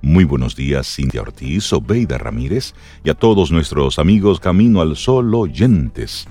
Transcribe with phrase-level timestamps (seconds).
[0.00, 5.34] Muy buenos días, Cintia Ortiz, Obeida Ramírez y a todos nuestros amigos Camino al Sol
[5.34, 6.26] oyentes.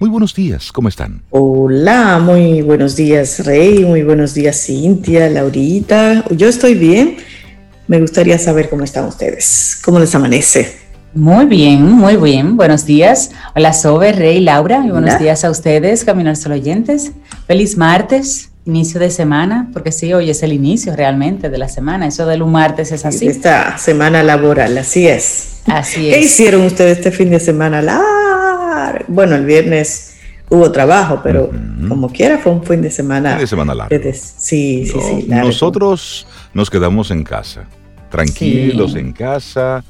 [0.00, 1.22] Muy buenos días, ¿cómo están?
[1.28, 6.24] Hola, muy buenos días, Rey, muy buenos días, Cintia, Laurita.
[6.30, 7.18] Yo estoy bien.
[7.86, 10.78] Me gustaría saber cómo están ustedes, cómo les amanece.
[11.14, 12.56] Muy bien, muy bien.
[12.56, 13.32] Buenos días.
[13.54, 14.82] Hola, Sobe, Rey, Laura.
[14.86, 17.12] Y buenos días a ustedes, Camino al Sol oyentes.
[17.46, 22.06] Feliz martes inicio de semana, porque sí, hoy es el inicio realmente de la semana.
[22.06, 23.26] Eso del un martes es así.
[23.26, 25.62] Esta semana laboral, así es.
[25.66, 26.16] Así es.
[26.16, 27.82] ¿Qué hicieron ustedes este fin de semana?
[27.82, 29.04] Largo?
[29.08, 30.16] Bueno, el viernes
[30.48, 31.50] hubo trabajo, pero
[31.88, 33.30] como quiera fue un fin de semana.
[33.30, 33.96] Fin de semana largo.
[34.12, 35.26] Sí, sí, sí.
[35.28, 37.66] Nosotros nos quedamos en casa,
[38.10, 39.82] tranquilos en casa,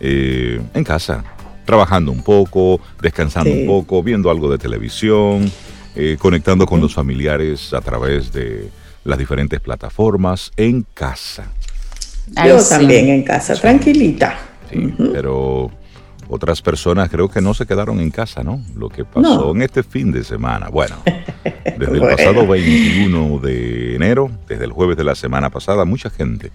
[0.00, 1.24] eh, en casa,
[1.64, 5.50] trabajando un poco, descansando un poco, viendo algo de televisión
[5.94, 8.70] eh, conectando con los familiares a través de
[9.04, 11.50] las diferentes plataformas en casa.
[12.46, 14.38] Yo también en casa, tranquilita.
[14.70, 15.70] Sí, pero
[16.28, 18.60] otras personas creo que no se quedaron en casa, ¿no?
[18.76, 20.68] Lo que pasó en este fin de semana.
[20.68, 20.96] Bueno,
[21.78, 26.50] desde el pasado 21 de enero, desde el jueves de la semana pasada, mucha gente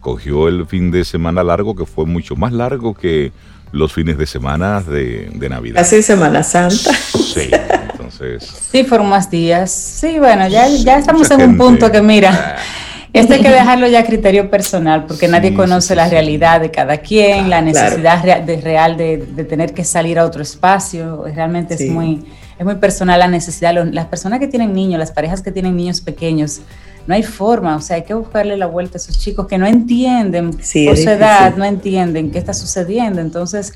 [0.00, 3.32] cogió el fin de semana largo que fue mucho más largo que
[3.72, 5.80] los fines de semana de, Navidad.
[5.80, 6.94] Así Semana Santa.
[6.94, 7.50] Sí,
[8.06, 8.50] entonces.
[8.70, 9.70] Sí, fueron más días.
[9.70, 12.56] Sí, bueno, ya, ya estamos en un punto que mira.
[12.56, 12.62] Ah.
[13.12, 16.98] Esto hay que dejarlo ya a criterio personal, porque nadie conoce la realidad de cada
[16.98, 19.16] quien, la necesidad de, real de,
[19.48, 21.24] tener que salir a otro espacio.
[21.34, 22.26] Realmente es muy
[22.58, 23.74] es muy personal la necesidad.
[23.90, 26.60] Las personas que tienen niños, las parejas que tienen niños pequeños,
[27.06, 29.66] no hay forma, o sea, hay que buscarle la vuelta a esos chicos que no
[29.66, 33.20] entienden por su edad, no entienden qué está sucediendo.
[33.20, 33.72] Entonces,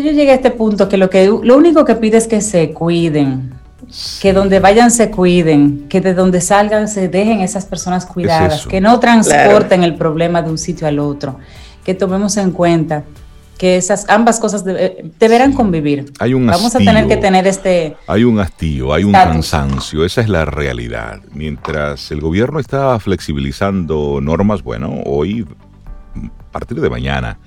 [0.00, 2.70] yo llegué a este punto que lo, que lo único que pide es que se
[2.72, 3.52] cuiden,
[4.20, 8.80] que donde vayan se cuiden, que de donde salgan se dejen esas personas cuidadas, que
[8.80, 11.38] no transporten el problema de un sitio al otro,
[11.84, 13.04] que tomemos en cuenta
[13.58, 16.12] que esas ambas cosas deberán convivir.
[16.18, 17.96] Hay un Vamos a tener que tener este...
[18.08, 21.20] Hay un hastío, hay un cansancio, esa es la realidad.
[21.32, 25.46] Mientras el gobierno está flexibilizando normas, bueno, hoy,
[26.16, 27.38] a partir de mañana,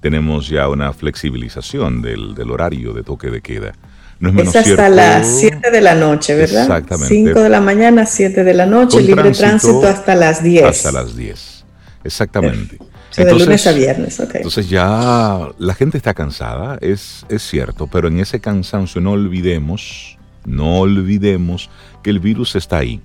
[0.00, 3.72] tenemos ya una flexibilización del, horario de toque de queda.
[4.18, 6.62] No es, menos es hasta las 7 de la noche, ¿verdad?
[6.62, 7.14] Exactamente.
[7.14, 10.64] 5 de la mañana, 7 de la noche, libre tránsito, hasta las 10.
[10.64, 11.64] Hasta las 10,
[12.04, 12.78] exactamente
[13.16, 14.36] de lunes a viernes, ok.
[14.36, 20.18] Entonces ya la gente está cansada, es, es cierto, pero en ese cansancio no olvidemos,
[20.44, 21.70] no olvidemos
[22.02, 23.00] que el virus está ahí,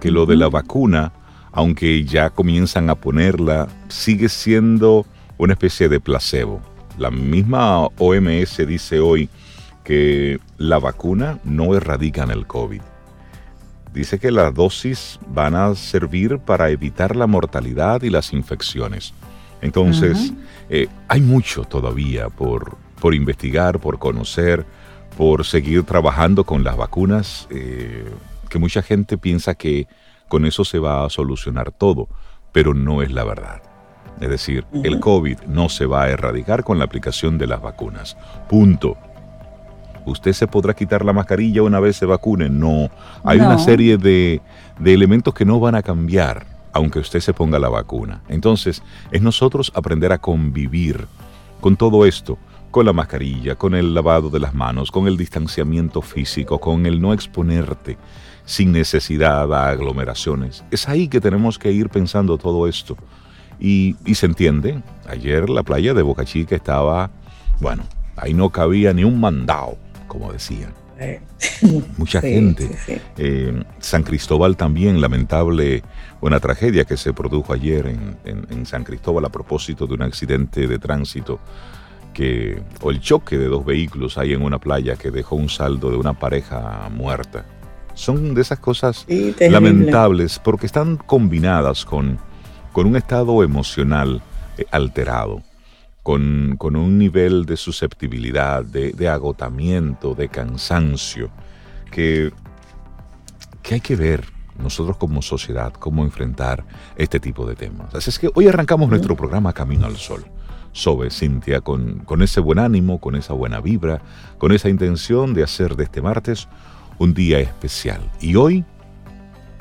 [0.00, 1.12] que lo de la vacuna,
[1.52, 5.06] aunque ya comienzan a ponerla, sigue siendo
[5.38, 6.60] una especie de placebo.
[6.98, 9.28] La misma OMS dice hoy
[9.84, 12.82] que la vacuna no erradica el COVID.
[13.94, 19.14] Dice que las dosis van a servir para evitar la mortalidad y las infecciones.
[19.62, 20.32] Entonces,
[20.68, 24.66] eh, hay mucho todavía por, por investigar, por conocer,
[25.16, 28.04] por seguir trabajando con las vacunas, eh,
[28.48, 29.86] que mucha gente piensa que
[30.28, 32.08] con eso se va a solucionar todo,
[32.52, 33.62] pero no es la verdad.
[34.20, 38.16] Es decir, el COVID no se va a erradicar con la aplicación de las vacunas.
[38.48, 38.96] Punto.
[40.04, 42.48] ¿Usted se podrá quitar la mascarilla una vez se vacune?
[42.48, 42.90] No.
[43.24, 44.40] Hay una serie de,
[44.78, 48.22] de elementos que no van a cambiar aunque usted se ponga la vacuna.
[48.28, 51.06] Entonces, es nosotros aprender a convivir
[51.60, 52.38] con todo esto,
[52.70, 57.00] con la mascarilla, con el lavado de las manos, con el distanciamiento físico, con el
[57.00, 57.96] no exponerte
[58.44, 60.64] sin necesidad a aglomeraciones.
[60.70, 62.96] Es ahí que tenemos que ir pensando todo esto.
[63.60, 67.10] Y, se entiende, ayer la playa de Boca Chica estaba,
[67.60, 67.84] bueno,
[68.16, 69.76] ahí no cabía ni un mandado,
[70.06, 70.72] como decían.
[71.96, 72.70] Mucha gente.
[73.16, 75.82] Eh, San Cristóbal también, lamentable,
[76.20, 77.86] una tragedia que se produjo ayer
[78.24, 81.38] en, San Cristóbal a propósito de un accidente de tránsito
[82.12, 85.90] que, o el choque de dos vehículos ahí en una playa que dejó un saldo
[85.90, 87.44] de una pareja muerta.
[87.94, 89.06] Son de esas cosas
[89.40, 92.18] lamentables porque están combinadas con,
[92.72, 94.22] con un estado emocional
[94.56, 95.42] eh, alterado
[96.08, 101.28] con, un nivel de susceptibilidad, de, agotamiento, de cansancio,
[101.90, 102.32] que,
[103.62, 104.24] que hay que ver
[104.58, 106.64] nosotros como sociedad cómo enfrentar
[106.96, 107.94] este tipo de temas.
[107.94, 110.24] Así es que hoy arrancamos nuestro programa Camino al Sol.
[110.72, 114.00] Sobe, Cintia, con, con ese buen ánimo, con esa buena vibra,
[114.38, 116.48] con esa intención de hacer de este martes
[116.98, 118.00] un día especial.
[118.20, 118.64] Y hoy,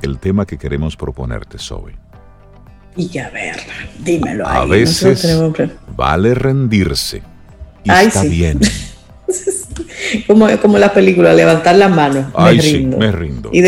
[0.01, 1.95] el tema que queremos proponerte, Sobe,
[2.98, 3.56] y a ver,
[4.00, 4.58] dímelo ahí.
[4.58, 5.40] A veces
[5.96, 7.22] vale rendirse.
[7.84, 8.60] Y está bien.
[10.28, 12.32] como, como la película, levantar la mano.
[12.36, 12.98] Ay, me rindo.
[12.98, 13.50] Sí, me rindo.
[13.54, 13.62] Y,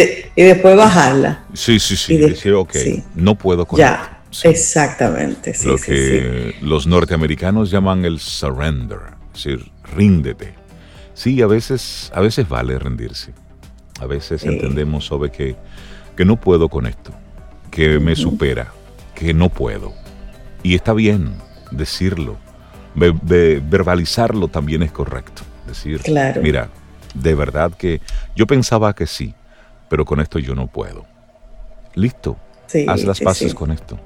[0.44, 1.44] después bajarla.
[1.54, 2.16] Sí, sí, sí.
[2.16, 2.76] Y decir, ok,
[3.16, 5.56] no puedo con Ya, Exactamente.
[5.66, 9.00] Lo que los norteamericanos llaman el surrender,
[9.34, 10.54] es decir, ríndete.
[11.14, 13.34] Sí, a veces, a veces vale rendirse.
[14.00, 15.56] A veces entendemos sobre que,
[16.16, 17.12] que no puedo con esto,
[17.70, 18.72] que me supera,
[19.20, 19.94] que no puedo.
[20.64, 21.34] Y está bien
[21.72, 22.38] decirlo,
[22.96, 25.44] verbalizarlo también es correcto.
[25.68, 26.02] Decir,
[26.42, 26.70] mira,
[27.14, 28.02] de verdad que
[28.36, 29.36] yo pensaba que sí,
[29.90, 31.06] pero con esto yo no puedo.
[31.96, 32.38] Listo,
[32.88, 34.00] haz las paces con esto.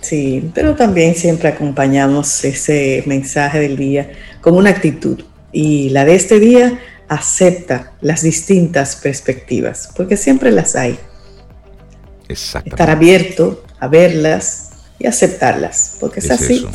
[0.00, 4.10] Sí, pero también siempre acompañamos ese mensaje del día
[4.40, 5.22] con una actitud.
[5.52, 10.98] Y la de este día acepta las distintas perspectivas, porque siempre las hay.
[12.28, 16.66] Estar abierto a verlas y aceptarlas, porque es, así.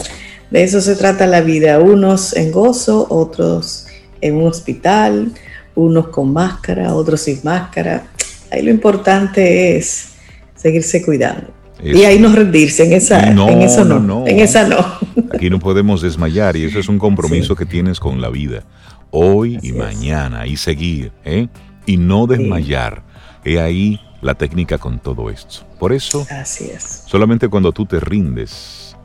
[0.51, 3.87] De eso se trata la vida, unos en gozo, otros
[4.21, 5.31] en un hospital,
[5.75, 8.07] unos con máscara, otros sin máscara.
[8.51, 10.09] Ahí lo importante es
[10.55, 11.53] seguirse cuidando.
[11.83, 14.83] Y ahí no rendirse en esa, en eso no, en esa no.
[15.31, 18.63] Aquí no podemos desmayar y eso es un compromiso que tienes con la vida,
[19.11, 21.47] hoy y mañana, y seguir, ¿eh?
[21.85, 23.03] y no desmayar.
[23.45, 25.65] He ahí la técnica con todo esto.
[25.79, 27.03] Por eso, Así es.
[27.07, 28.95] solamente cuando tú te rindes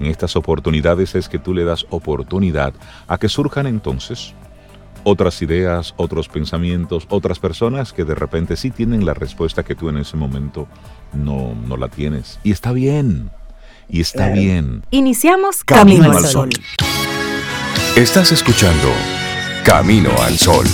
[0.00, 2.74] en estas oportunidades es que tú le das oportunidad
[3.06, 4.34] a que surjan entonces
[5.04, 9.88] otras ideas, otros pensamientos, otras personas que de repente sí tienen la respuesta que tú
[9.88, 10.66] en ese momento
[11.12, 12.40] no, no la tienes.
[12.42, 13.30] Y está bien.
[13.88, 14.84] Y está bien.
[14.90, 16.50] Iniciamos Camino, al Sol.
[17.96, 18.88] Estás escuchando
[19.64, 20.66] Camino al Sol.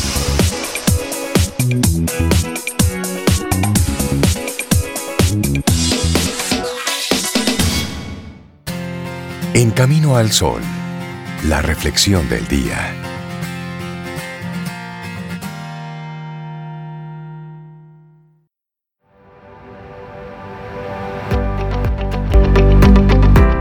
[9.59, 10.63] En Camino al Sol,
[11.49, 12.95] la reflexión del día.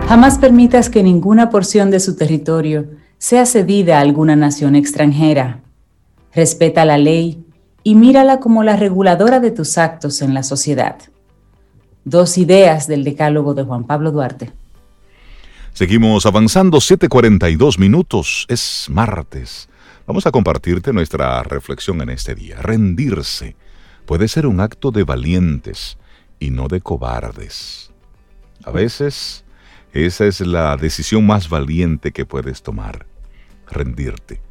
[0.07, 2.85] Jamás permitas que ninguna porción de su territorio
[3.17, 5.63] sea cedida a alguna nación extranjera.
[6.31, 7.43] Respeta la ley
[7.81, 10.97] y mírala como la reguladora de tus actos en la sociedad.
[12.05, 14.53] Dos ideas del Decálogo de Juan Pablo Duarte.
[15.77, 19.69] Seguimos avanzando, 7:42 minutos, es martes.
[20.07, 22.59] Vamos a compartirte nuestra reflexión en este día.
[22.63, 23.55] Rendirse
[24.07, 25.99] puede ser un acto de valientes
[26.39, 27.91] y no de cobardes.
[28.63, 29.45] A veces
[29.93, 33.05] esa es la decisión más valiente que puedes tomar,
[33.69, 34.41] rendirte.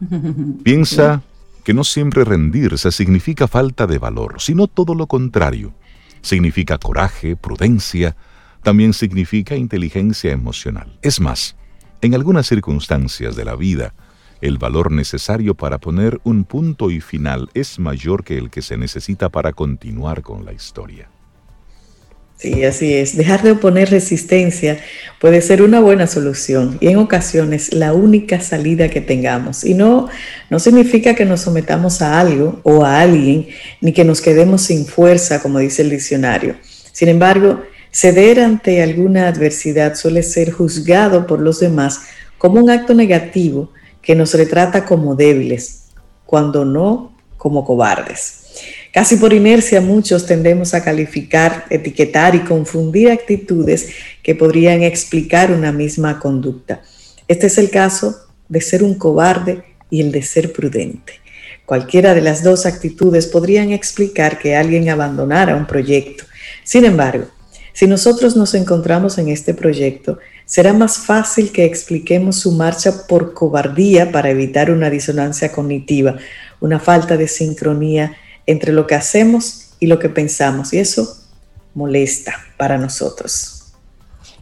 [0.64, 1.20] Piensa
[1.64, 5.74] que no siempre rendirse significa falta de valor, sino todo lo contrario.
[6.22, 8.16] Significa coraje, prudencia,
[8.62, 10.98] también significa inteligencia emocional.
[11.02, 11.56] Es más,
[12.00, 13.94] en algunas circunstancias de la vida,
[14.40, 18.76] el valor necesario para poner un punto y final es mayor que el que se
[18.76, 21.08] necesita para continuar con la historia.
[22.42, 23.16] Sí, así es.
[23.16, 24.80] Dejar de oponer resistencia
[25.20, 29.62] puede ser una buena solución y en ocasiones la única salida que tengamos.
[29.62, 30.08] Y no,
[30.50, 33.46] no significa que nos sometamos a algo o a alguien,
[33.80, 36.56] ni que nos quedemos sin fuerza, como dice el diccionario.
[36.90, 37.62] Sin embargo,
[37.92, 42.00] ceder ante alguna adversidad suele ser juzgado por los demás
[42.38, 45.84] como un acto negativo que nos retrata como débiles,
[46.26, 48.40] cuando no como cobardes.
[48.92, 53.88] Casi por inercia muchos tendemos a calificar, etiquetar y confundir actitudes
[54.22, 56.82] que podrían explicar una misma conducta.
[57.28, 61.14] Este es el caso de ser un cobarde y el de ser prudente.
[61.64, 66.24] Cualquiera de las dos actitudes podrían explicar que alguien abandonara un proyecto.
[66.64, 67.26] Sin embargo,
[67.72, 73.32] si nosotros nos encontramos en este proyecto, será más fácil que expliquemos su marcha por
[73.32, 76.16] cobardía para evitar una disonancia cognitiva,
[76.60, 78.14] una falta de sincronía
[78.46, 80.72] entre lo que hacemos y lo que pensamos.
[80.72, 81.16] Y eso
[81.74, 83.58] molesta para nosotros.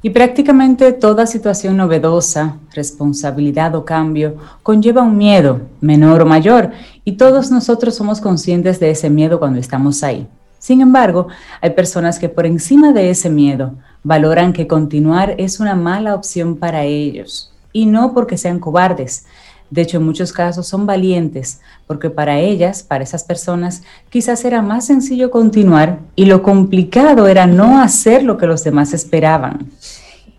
[0.03, 6.71] Y prácticamente toda situación novedosa, responsabilidad o cambio conlleva un miedo, menor o mayor,
[7.05, 10.27] y todos nosotros somos conscientes de ese miedo cuando estamos ahí.
[10.61, 11.27] Sin embargo,
[11.61, 13.75] hay personas que por encima de ese miedo
[14.05, 19.27] valoran que continuar es una mala opción para ellos, y no porque sean cobardes,
[19.71, 24.63] de hecho, en muchos casos son valientes, porque para ellas, para esas personas, quizás era
[24.63, 29.71] más sencillo continuar y lo complicado era no hacer lo que los demás esperaban.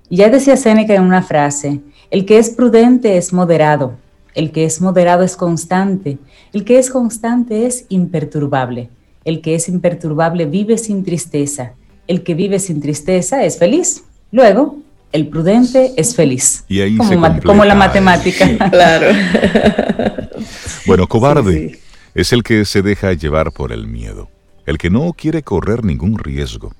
[0.09, 3.93] ya decía Séneca en una frase, el que es prudente es moderado,
[4.35, 6.17] el que es moderado es constante,
[6.51, 8.89] el que es constante es imperturbable,
[9.25, 11.73] el que es imperturbable vive sin tristeza,
[12.07, 14.03] el que vive sin tristeza es feliz.
[14.31, 14.77] Luego,
[15.11, 16.63] el prudente es feliz.
[16.67, 18.69] Y ahí como, como la matemática.
[18.69, 19.07] claro.
[20.85, 21.79] bueno, cobarde
[22.13, 24.29] es el que se deja llevar por el miedo,
[24.65, 26.73] el que no quiere correr ningún riesgo,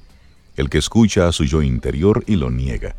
[0.57, 2.95] el que escucha a su yo interior y lo niega,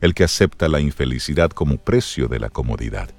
[0.00, 3.10] el que acepta la infelicidad como precio de la comodidad.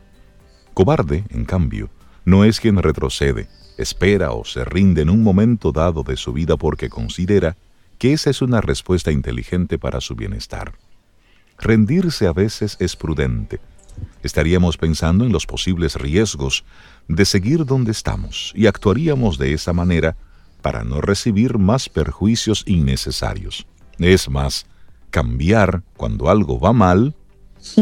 [0.73, 1.89] Cobarde, en cambio,
[2.25, 6.57] no es quien retrocede, espera o se rinde en un momento dado de su vida
[6.57, 7.57] porque considera
[7.97, 10.73] que esa es una respuesta inteligente para su bienestar.
[11.57, 13.59] Rendirse a veces es prudente.
[14.23, 16.65] Estaríamos pensando en los posibles riesgos
[17.07, 20.17] de seguir donde estamos y actuaríamos de esa manera
[20.61, 23.67] para no recibir más perjuicios innecesarios.
[23.99, 24.65] Es más,
[25.11, 27.15] cambiar cuando algo va mal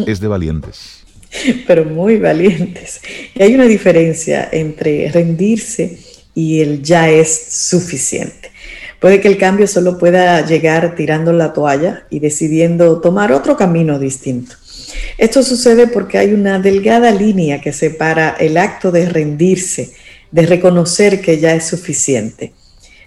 [0.05, 1.02] es de valientes.
[1.67, 3.01] Pero muy valientes.
[3.35, 5.97] Y hay una diferencia entre rendirse
[6.35, 8.51] y el ya es suficiente.
[8.99, 13.99] Puede que el cambio solo pueda llegar tirando la toalla y decidiendo tomar otro camino
[13.99, 14.55] distinto.
[15.17, 19.93] Esto sucede porque hay una delgada línea que separa el acto de rendirse,
[20.31, 22.53] de reconocer que ya es suficiente.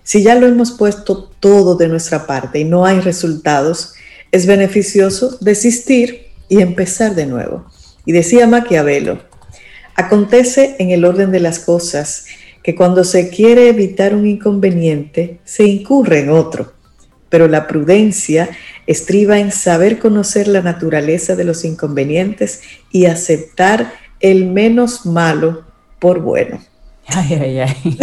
[0.02, 3.94] Si ya lo hemos puesto todo de nuestra parte y no hay resultados,
[4.30, 7.66] es beneficioso desistir y empezar de nuevo.
[8.06, 9.18] Y decía Maquiavelo,
[9.96, 12.26] acontece en el orden de las cosas
[12.62, 16.72] que cuando se quiere evitar un inconveniente, se incurre en otro.
[17.28, 18.48] Pero la prudencia
[18.86, 25.64] estriba en saber conocer la naturaleza de los inconvenientes y aceptar el menos malo
[25.98, 26.60] por bueno.
[27.08, 27.98] Ay, ay, ay.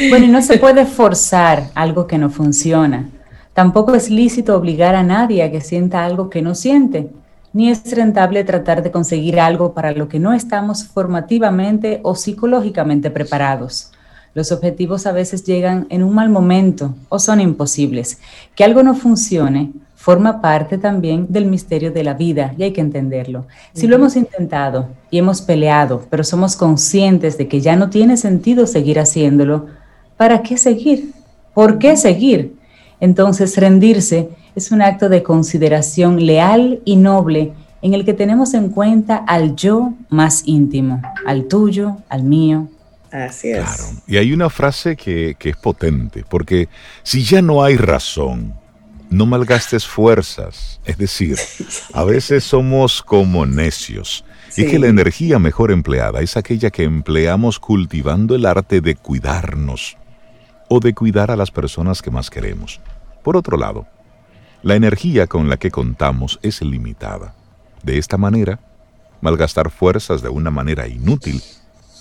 [0.10, 3.10] bueno, y no se puede forzar algo que no funciona.
[3.52, 7.10] Tampoco es lícito obligar a nadie a que sienta algo que no siente
[7.56, 13.10] ni es rentable tratar de conseguir algo para lo que no estamos formativamente o psicológicamente
[13.10, 13.92] preparados.
[14.34, 18.18] Los objetivos a veces llegan en un mal momento o son imposibles.
[18.54, 22.82] Que algo no funcione forma parte también del misterio de la vida y hay que
[22.82, 23.46] entenderlo.
[23.72, 28.18] Si lo hemos intentado y hemos peleado, pero somos conscientes de que ya no tiene
[28.18, 29.64] sentido seguir haciéndolo,
[30.18, 31.14] ¿para qué seguir?
[31.54, 32.54] ¿Por qué seguir?
[33.00, 38.70] Entonces rendirse es un acto de consideración leal y noble en el que tenemos en
[38.70, 42.68] cuenta al yo más íntimo, al tuyo, al mío.
[43.12, 43.62] Así es.
[43.62, 43.84] Claro.
[44.06, 46.68] Y hay una frase que, es potente, porque
[47.02, 48.54] si ya no hay razón,
[49.10, 50.80] no malgastes fuerzas.
[50.86, 51.38] Es decir,
[51.92, 54.24] a veces somos como necios.
[54.56, 59.98] Y que la energía mejor empleada es aquella que empleamos cultivando el arte de cuidarnos
[60.68, 62.80] o de cuidar a las personas que más queremos.
[63.22, 63.86] Por otro lado,
[64.66, 67.36] la energía con la que contamos es limitada.
[67.84, 68.58] De esta manera,
[69.20, 71.40] malgastar fuerzas de una manera inútil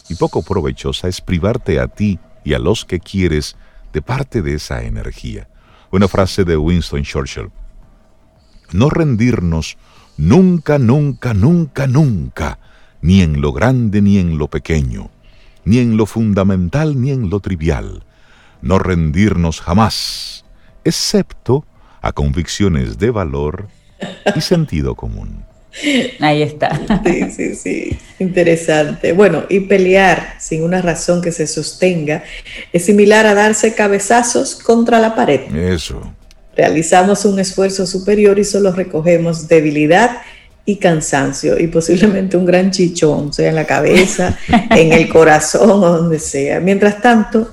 [0.09, 3.55] y poco provechosa es privarte a ti y a los que quieres
[3.93, 5.47] de parte de esa energía.
[5.91, 7.51] Una frase de Winston Churchill.
[8.71, 9.77] No rendirnos
[10.17, 12.57] nunca, nunca, nunca, nunca,
[12.99, 15.11] ni en lo grande ni en lo pequeño,
[15.65, 18.03] ni en lo fundamental ni en lo trivial.
[18.63, 20.45] No rendirnos jamás,
[20.83, 21.63] excepto
[22.05, 23.67] a convicciones de valor
[24.35, 25.43] y sentido común.
[26.19, 26.79] Ahí está.
[27.03, 27.99] Sí, sí, sí.
[28.19, 29.11] Interesante.
[29.11, 32.23] Bueno, y pelear sin una razón que se sostenga
[32.71, 35.53] es similar a darse cabezazos contra la pared.
[35.55, 35.99] Eso.
[36.55, 40.21] Realizamos un esfuerzo superior y solo recogemos debilidad
[40.63, 44.37] y cansancio y posiblemente un gran chichón, sea en la cabeza,
[44.69, 46.59] en el corazón o donde sea.
[46.59, 47.51] Mientras tanto,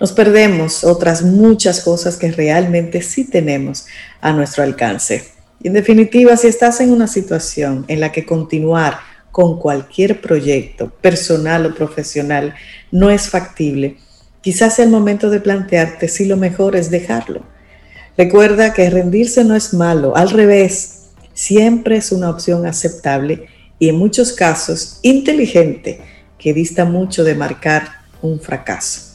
[0.00, 3.86] nos perdemos otras muchas cosas que realmente sí tenemos
[4.20, 5.24] a nuestro alcance.
[5.62, 8.98] En definitiva, si estás en una situación en la que continuar
[9.32, 12.54] con cualquier proyecto, personal o profesional,
[12.90, 13.96] no es factible,
[14.42, 17.42] quizás sea el momento de plantearte si lo mejor es dejarlo.
[18.16, 23.46] Recuerda que rendirse no es malo, al revés, siempre es una opción aceptable
[23.78, 26.00] y en muchos casos inteligente
[26.38, 27.88] que dista mucho de marcar
[28.22, 29.05] un fracaso.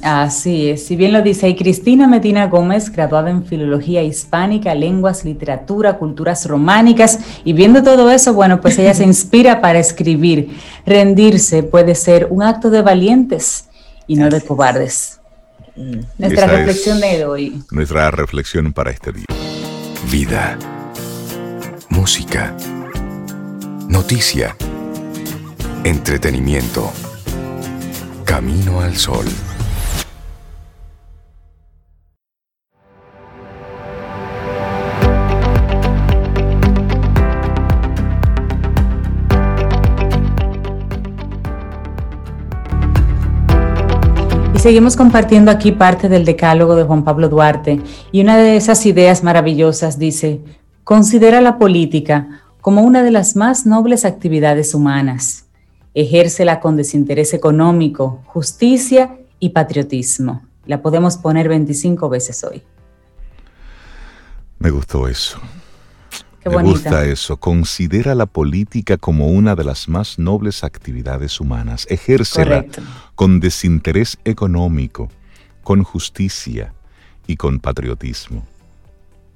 [0.00, 5.24] Así es, si bien lo dice ahí Cristina Medina Gómez, graduada en Filología Hispánica, Lenguas,
[5.24, 10.56] Literatura, Culturas Románicas, y viendo todo eso, bueno, pues ella se inspira para escribir.
[10.86, 13.68] Rendirse puede ser un acto de valientes
[14.06, 15.18] y no de cobardes.
[15.74, 16.00] Mm.
[16.18, 17.62] Nuestra reflexión de hoy.
[17.72, 19.26] Nuestra reflexión para este día.
[20.10, 20.56] Vida.
[21.88, 22.56] Música.
[23.88, 24.56] Noticia.
[25.82, 26.92] Entretenimiento.
[28.24, 29.26] Camino al sol.
[44.58, 49.22] Seguimos compartiendo aquí parte del decálogo de Juan Pablo Duarte y una de esas ideas
[49.22, 50.40] maravillosas dice,
[50.84, 55.46] considera la política como una de las más nobles actividades humanas.
[55.94, 60.42] Ejércela con desinterés económico, justicia y patriotismo.
[60.66, 62.62] La podemos poner 25 veces hoy.
[64.58, 65.38] Me gustó eso.
[66.48, 67.36] Me gusta eso.
[67.36, 71.86] Considera la política como una de las más nobles actividades humanas.
[71.90, 72.64] Ejércela
[73.14, 75.08] con desinterés económico,
[75.62, 76.74] con justicia
[77.26, 78.46] y con patriotismo.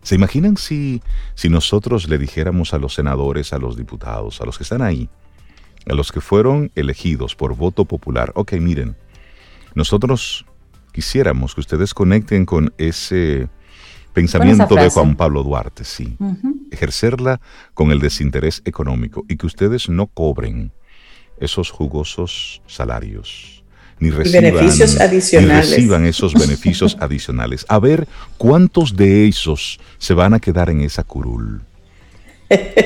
[0.02, 1.00] ¿Se imaginan si,
[1.34, 5.08] si nosotros le dijéramos a los senadores, a los diputados, a los que están ahí,
[5.86, 8.96] a los que fueron elegidos por voto popular, ok, miren,
[9.74, 10.44] nosotros
[10.92, 13.48] quisiéramos que ustedes conecten con ese
[14.12, 16.16] pensamiento de Juan Pablo Duarte, sí.
[16.70, 17.40] Ejercerla
[17.74, 20.72] con el desinterés económico y que ustedes no cobren
[21.38, 23.64] esos jugosos salarios.
[23.98, 25.70] Ni reciban, beneficios adicionales.
[25.70, 27.64] ni reciban esos beneficios adicionales.
[27.68, 31.62] A ver cuántos de esos se van a quedar en esa curul.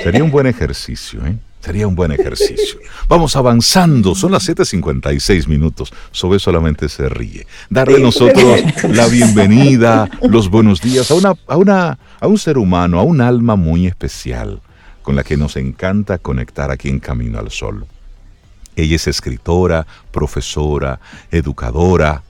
[0.03, 1.37] Sería un buen ejercicio, ¿eh?
[1.61, 2.79] Sería un buen ejercicio.
[3.09, 5.93] Vamos avanzando, son las 7.56 minutos.
[6.13, 7.47] Sobe solamente se ríe.
[7.69, 13.01] Darle nosotros la bienvenida, los buenos días a, una, a, una, a un ser humano,
[13.01, 14.61] a un alma muy especial,
[15.03, 17.85] con la que nos encanta conectar aquí en Camino al Sol.
[18.77, 21.01] Ella es escritora, profesora,
[21.33, 22.23] educadora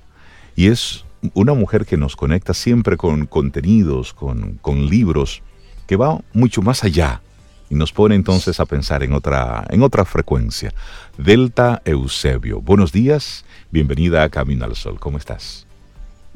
[0.55, 1.05] y es
[1.35, 5.43] una mujer que nos conecta siempre con contenidos, con, con libros,
[5.87, 7.21] que va mucho más allá
[7.69, 10.73] y nos pone entonces a pensar en otra, en otra frecuencia.
[11.19, 15.67] Delta Eusebio, buenos días, bienvenida a Camino al Sol, ¿cómo estás?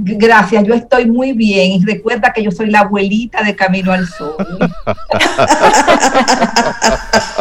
[0.03, 4.09] Gracias, yo estoy muy bien y recuerda que yo soy la abuelita de Camino al
[4.09, 4.35] Sol.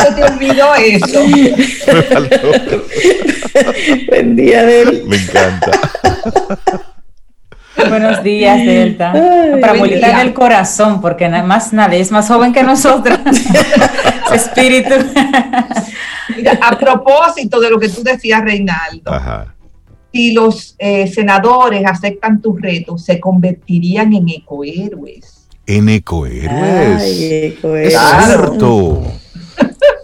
[0.02, 1.24] Se te olvidó eso.
[4.10, 4.66] Buen día,
[5.06, 5.72] Me encanta.
[7.88, 9.14] Buenos días, Delta.
[9.62, 13.20] Para en el corazón, porque nada más nadie es más joven que nosotras.
[14.34, 14.94] Espíritu.
[16.62, 19.12] a propósito de lo que tú decías, Reinaldo,
[20.12, 25.48] si los eh, senadores aceptan tus retos, se convertirían en ecohéroes.
[25.66, 27.04] En ecohéroes.
[27.04, 29.04] Es cierto.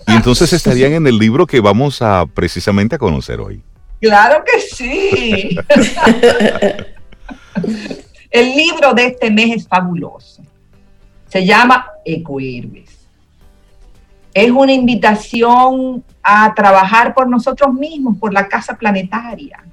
[0.08, 3.64] Y entonces estarían en el libro que vamos a precisamente a conocer hoy.
[4.00, 5.58] Claro que sí.
[8.30, 10.44] El libro de este mes es fabuloso.
[11.30, 13.08] Se llama Ecohéroes.
[14.34, 19.64] Es una invitación a trabajar por nosotros mismos, por la casa planetaria.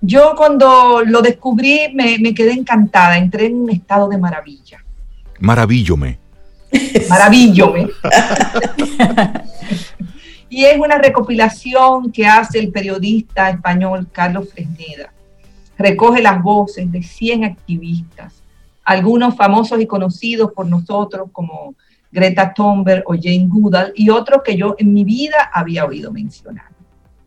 [0.00, 4.84] Yo cuando lo descubrí me, quedé encantada, entré en un estado de maravilla.
[5.40, 6.18] Maravíllome.
[7.08, 7.88] Maravíllome.
[10.48, 15.13] y es una recopilación que hace el periodista español Carlos Fresneda
[15.78, 18.42] recoge las voces de 100 activistas,
[18.84, 21.74] algunos famosos y conocidos por nosotros como
[22.12, 26.66] Greta Thunberg o Jane Goodall y otros que yo en mi vida había oído mencionar.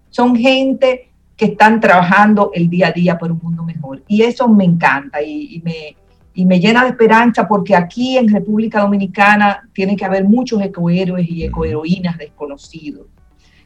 [0.09, 4.47] Son gente que están trabajando el día a día por un mundo mejor y eso
[4.47, 5.95] me encanta y, me,
[6.33, 11.29] y me llena de esperanza porque aquí en República Dominicana tiene que haber muchos ecohéroes
[11.29, 13.07] y ecoheroínas desconocidos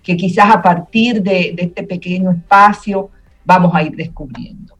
[0.02, 3.12] que quizás a partir de, de este pequeño espacio
[3.52, 4.78] vamos a ir descubriendo.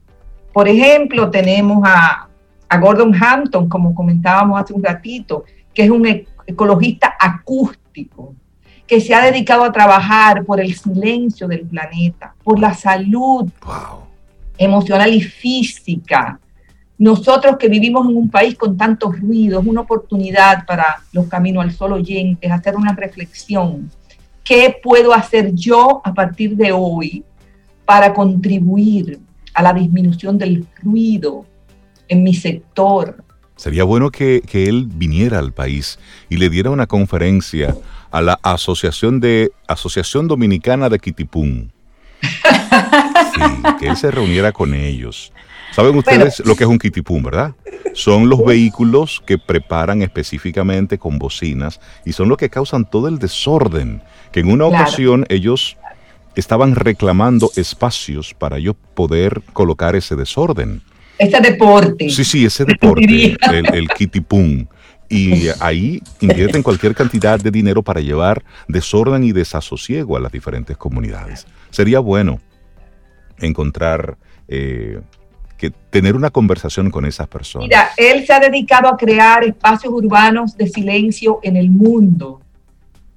[0.52, 2.28] Por ejemplo, tenemos a,
[2.80, 6.06] Gordon Hampton, como comentábamos hace un ratito, que es un
[6.46, 8.34] ecologista acústico,
[8.86, 13.50] que se ha dedicado a trabajar por el silencio del planeta, por la salud
[14.56, 16.40] emocional y física.
[16.96, 21.72] Nosotros que vivimos en un país con tantos ruidos, una oportunidad para los Caminos al
[21.72, 23.90] Sol oyentes, hacer una reflexión.
[24.42, 27.22] ¿Qué puedo hacer yo a partir de hoy
[27.84, 29.18] para contribuir
[29.54, 31.44] a la disminución del ruido
[32.08, 33.22] en mi sector.
[33.56, 37.76] Sería bueno que, él viniera al país y le diera una conferencia
[38.10, 41.72] a la Asociación de Asociación Dominicana de Kitipún.
[43.34, 43.40] Sí,
[43.80, 45.32] que él se reuniera con ellos.
[45.72, 47.54] Saben ustedes lo que es un kitipún, ¿verdad?
[47.94, 53.18] Son los vehículos que preparan específicamente con bocinas y son los que causan todo el
[53.18, 54.02] desorden.
[54.32, 55.78] Que en una ocasión ellos
[56.34, 60.82] estaban reclamando espacios para yo poder colocar ese desorden.
[61.18, 62.10] Ese deporte.
[62.10, 63.88] Sí, sí, ese deporte, el, el.
[65.08, 70.76] Y ahí invierten cualquier cantidad de dinero para llevar desorden y desasosiego a las diferentes
[70.78, 71.46] comunidades.
[71.70, 72.40] Sería bueno
[73.38, 74.16] encontrar,
[74.48, 75.00] eh,
[75.58, 77.68] que tener una conversación con esas personas.
[77.68, 82.41] Mira, él se ha dedicado a crear espacios urbanos de silencio en el mundo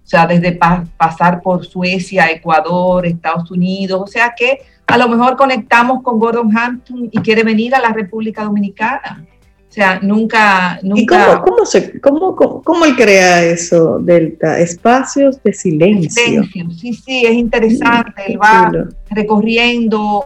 [0.06, 0.52] o sea, desde
[0.98, 6.56] pasar por Suecia, Ecuador, Estados Unidos, o sea que a lo mejor conectamos con Gordon
[6.56, 9.26] Hampton y quiere venir a la República Dominicana.
[9.68, 11.02] sea, nunca, nunca...
[11.02, 14.60] ¿Y cómo, cómo, se, cómo, cómo, él crea eso, Delta?
[14.60, 16.24] Espacios de silencio.
[16.24, 16.70] silencio.
[16.70, 18.26] Sí, sí, es interesante.
[18.28, 18.72] él va
[19.10, 20.24] recorriendo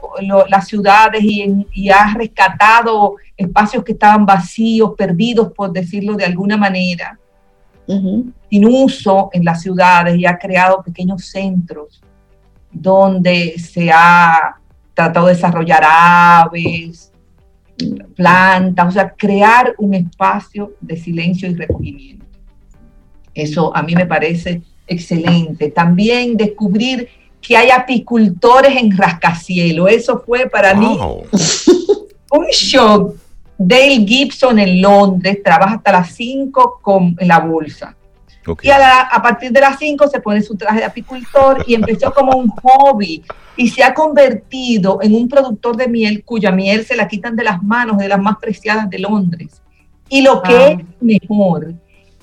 [0.50, 6.58] las ciudades y, y, ha rescatado espacios que estaban vacíos, perdidos, por decirlo de alguna
[6.58, 7.18] manera,
[8.50, 12.02] sin uso en las ciudades y ha creado pequeños centros
[12.72, 14.58] donde se ha
[14.94, 17.12] tratado de desarrollar aves,
[18.16, 22.26] plantas, o sea, crear un espacio de silencio y recogimiento.
[23.34, 25.72] Eso a mí me parece excelente.
[25.72, 27.08] También descubrir
[27.42, 29.88] que hay apicultores en rascacielo.
[29.88, 30.98] Eso fue para mí
[32.32, 33.16] un shock.
[33.62, 37.94] Dale Gibson en Londres trabaja hasta las 5 con la bolsa.
[38.62, 42.38] Y a, partir de las 5 se pone su traje de apicultor y empezó como
[42.38, 43.22] un hobby
[43.58, 47.44] y se ha convertido en un productor de miel cuya miel se la quitan de
[47.44, 49.62] las manos de las más preciadas de Londres.
[50.08, 50.70] Y lo que ah.
[50.70, 51.74] es mejor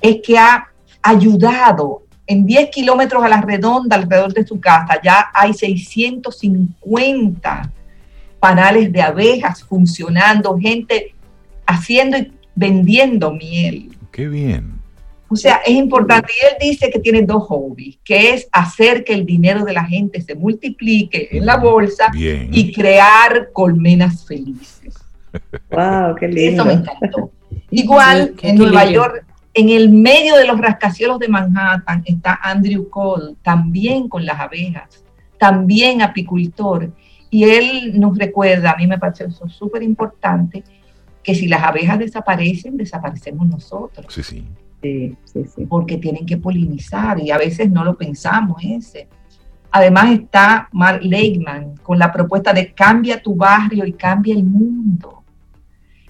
[0.00, 0.68] es que ha
[1.02, 7.72] ayudado en 10 kilómetros a la redonda alrededor de su casa, ya hay 650
[8.40, 11.12] panales de abejas funcionando, gente
[11.66, 13.96] haciendo y vendiendo miel.
[14.10, 14.76] Qué bien.
[15.28, 16.32] O sea, es importante.
[16.32, 19.84] Y él dice que tiene dos hobbies, que es hacer que el dinero de la
[19.84, 24.94] gente se multiplique en la bolsa y crear colmenas felices.
[25.70, 26.62] Wow, qué lindo.
[26.62, 27.32] Eso me encantó.
[27.70, 33.34] Igual en Nueva York, en el medio de los rascacielos de Manhattan, está Andrew Cole,
[33.42, 35.04] también con las abejas,
[35.38, 36.92] también apicultor.
[37.30, 40.62] Y él nos recuerda, a mí me parece eso súper importante,
[41.26, 44.06] que si las abejas desaparecen, desaparecemos nosotros.
[44.14, 44.46] Sí, sí.
[45.68, 49.08] Porque tienen que polinizar y a veces no lo pensamos ese.
[49.72, 55.24] Además está Mark Lakeman con la propuesta de cambia tu barrio y cambia el mundo.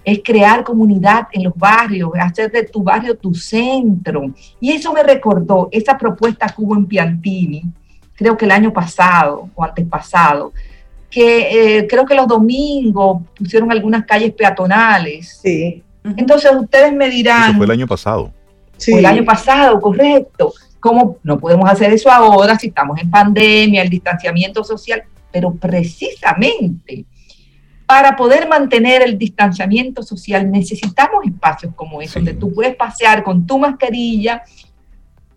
[0.03, 4.31] Es crear comunidad en los barrios, hacer de tu barrio tu centro.
[4.59, 7.63] Y eso me recordó esa propuesta que hubo en Piantini,
[8.13, 10.53] creo que el año pasado o antes pasado,
[11.09, 15.39] que eh, creo que los domingos pusieron algunas calles peatonales.
[15.41, 15.83] Sí.
[16.15, 17.49] Entonces ustedes me dirán...
[17.49, 18.31] Eso fue el año pasado
[18.87, 20.53] el año pasado, correcto.
[20.79, 25.03] ¿Cómo no podemos hacer eso ahora si estamos en pandemia, el distanciamiento social?
[25.31, 27.05] Pero precisamente
[27.85, 33.47] para poder mantener el distanciamiento social necesitamos espacios como ese, donde tú puedes pasear con
[33.47, 34.43] tu mascarilla,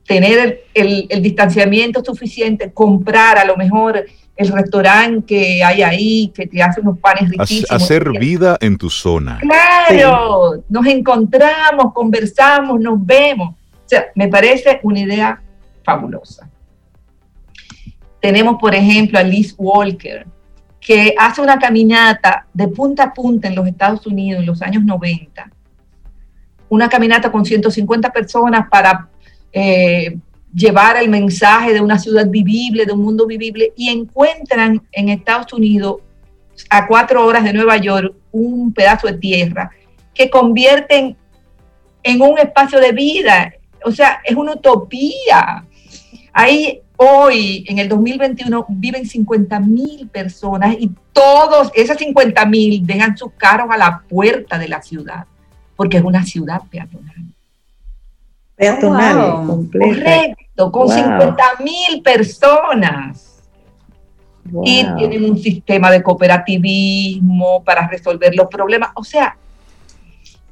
[0.04, 4.04] tener el, el, distanciamiento suficiente, comprar a lo mejor
[4.40, 7.70] el restaurante que hay ahí, que te hace unos panes riquísimos.
[7.70, 9.38] Hacer vida en tu zona.
[9.38, 13.50] Claro, nos encontramos, conversamos, nos vemos.
[13.50, 15.42] O sea, me parece una idea
[15.84, 16.48] fabulosa.
[18.18, 20.26] Tenemos, por ejemplo, a Liz Walker,
[20.80, 24.82] que hace una caminata de punta a punta en los Estados Unidos en los años
[24.84, 25.50] 90.
[26.70, 29.06] Una caminata con 150 personas para
[29.52, 30.16] eh,
[30.54, 35.52] llevar el mensaje de una ciudad vivible, de un mundo vivible, y encuentran en Estados
[35.52, 35.96] Unidos,
[36.68, 39.70] a cuatro horas de Nueva York, un pedazo de tierra
[40.14, 41.16] que convierten
[42.02, 43.52] en un espacio de vida.
[43.84, 45.64] O sea, es una utopía.
[46.32, 53.16] Ahí hoy, en el 2021, viven 50 mil personas y todos, esas 50 mil, dejan
[53.16, 55.24] sus carros a la puerta de la ciudad,
[55.76, 57.30] porque es una ciudad peatonal
[58.60, 63.26] peatonal Correcto, con 50 mil personas.
[64.64, 68.90] Y tienen un sistema de cooperativismo para resolver los problemas.
[68.94, 69.36] O sea,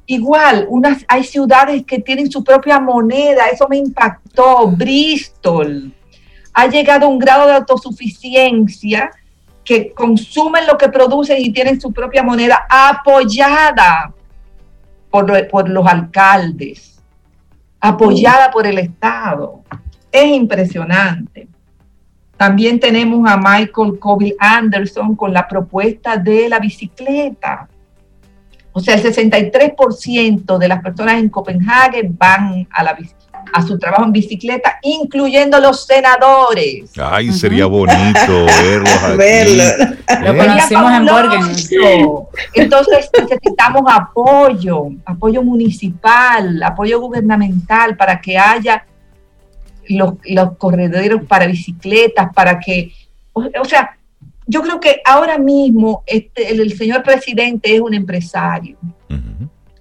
[0.05, 4.67] igual, unas, hay ciudades que tienen su propia moneda, eso me impactó.
[4.67, 5.93] Bristol
[6.53, 9.11] ha llegado a un grado de autosuficiencia
[9.63, 14.13] que consumen lo que producen y tienen su propia moneda apoyada
[15.11, 16.98] por, por los alcaldes
[17.79, 19.63] apoyada por el Estado.
[20.11, 21.47] Es impresionante.
[22.37, 27.67] También tenemos a Michael Coville Anderson con la propuesta de la bicicleta.
[28.71, 33.18] O sea, el 63% de las personas en Copenhague van a la bicicleta
[33.53, 36.91] a su trabajo en bicicleta, incluyendo los senadores.
[36.97, 38.45] Ay, sería bonito
[39.17, 39.73] verlos
[40.23, 41.41] Lo conocimos en Borgen.
[42.53, 48.85] Entonces necesitamos apoyo, apoyo municipal, apoyo gubernamental para que haya
[49.87, 52.91] los, los corredores para bicicletas, para que,
[53.33, 53.97] o, sea,
[54.45, 58.77] yo creo que ahora mismo este, el, señor presidente es un empresario.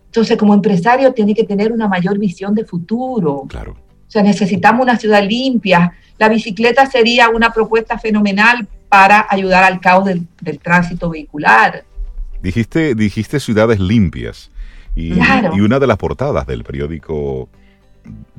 [0.08, 3.44] Entonces, como empresario, tiene que tener una mayor visión de futuro.
[3.48, 3.72] Claro.
[3.72, 5.92] O sea, necesitamos una ciudad limpia.
[6.18, 10.26] La bicicleta sería una propuesta fenomenal para ayudar al caos del,
[10.60, 11.84] tránsito vehicular.
[12.42, 14.50] Dijiste, dijiste ciudades limpias.
[14.94, 17.48] Y, y una de las portadas del periódico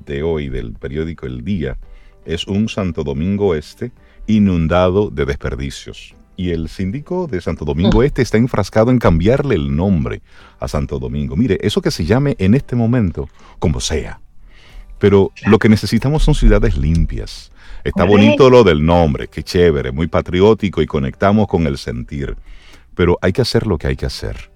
[0.06, 1.78] de hoy, del periódico El Día,
[2.26, 3.92] es un Santo Domingo Este
[4.28, 6.16] inundado de desperdicios.
[6.40, 10.22] Y el síndico de Santo Domingo Este está enfrascado en cambiarle el nombre
[10.62, 11.36] a Santo Domingo.
[11.36, 13.28] Mire, eso que se llame en este momento,
[13.60, 14.22] como sea.
[15.00, 17.52] Pero lo que necesitamos son ciudades limpias.
[17.84, 22.38] Está bonito lo del nombre, qué chévere, muy patriótico y conectamos con el sentir.
[22.96, 24.50] Pero hay que hacer lo que hay que hacer.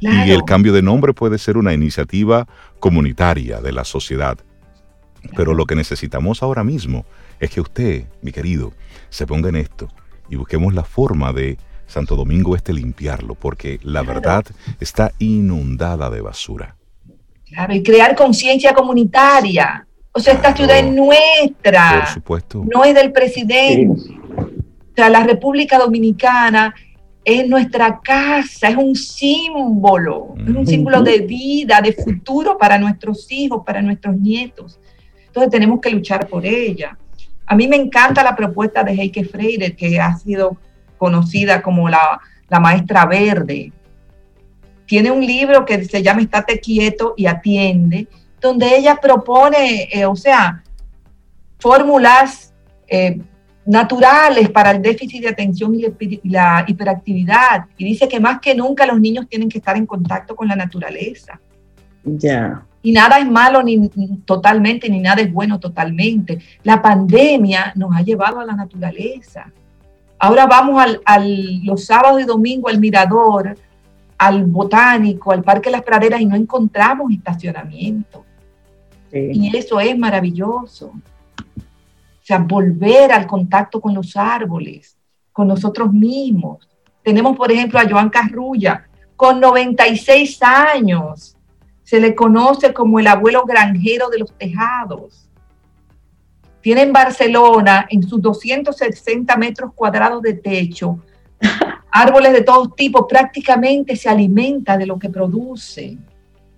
[0.00, 2.46] Y el cambio de nombre puede ser una iniciativa
[2.78, 4.36] comunitaria de la sociedad.
[5.34, 7.06] Pero lo que necesitamos ahora mismo
[7.40, 8.74] es que usted, mi querido,
[9.08, 9.88] se ponga en esto
[10.32, 14.42] y busquemos la forma de Santo Domingo Este limpiarlo, porque la verdad
[14.80, 16.74] está inundada de basura.
[17.44, 19.86] Claro, y crear conciencia comunitaria.
[20.10, 22.00] O sea, esta ciudad es nuestra.
[22.00, 22.64] Por supuesto.
[22.72, 24.10] No es del presidente.
[24.34, 26.74] O sea, la República Dominicana
[27.22, 33.30] es nuestra casa, es un símbolo, es un símbolo de vida, de futuro para nuestros
[33.30, 34.80] hijos, para nuestros nietos.
[35.26, 36.96] Entonces tenemos que luchar por ella.
[37.52, 40.56] A mí me encanta la propuesta de Heike Freire, que ha sido
[40.96, 43.70] conocida como la, maestra verde.
[44.86, 48.08] Tiene un libro que se llama Estate quieto y atiende,
[48.40, 50.62] donde ella propone, eh, o sea,
[51.58, 52.54] fórmulas
[52.88, 53.20] eh,
[53.66, 55.84] naturales para el déficit de atención y
[56.24, 57.66] la hiperactividad.
[57.76, 60.56] Y dice que más que nunca los niños tienen que estar en contacto con la
[60.56, 61.38] naturaleza.
[62.02, 62.64] Ya.
[62.82, 63.88] Y nada es malo ni,
[64.24, 66.40] totalmente, ni nada es bueno totalmente.
[66.64, 69.52] La pandemia nos ha llevado a la naturaleza.
[70.18, 73.56] Ahora vamos al, los sábados y domingos al mirador,
[74.18, 78.24] al botánico, al Parque Las Praderas y no encontramos estacionamiento.
[79.12, 80.86] Y eso es maravilloso.
[80.86, 84.96] O sea, volver al contacto con los árboles,
[85.32, 86.68] con nosotros mismos.
[87.02, 91.36] Tenemos, por ejemplo, a Joan Carrulla, con 96 años,
[91.92, 95.28] se le conoce como el abuelo granjero de los tejados.
[96.62, 101.00] Tiene en Barcelona, en sus 260 metros cuadrados de techo,
[101.90, 105.98] árboles de todos tipos, prácticamente se alimenta de lo que produce.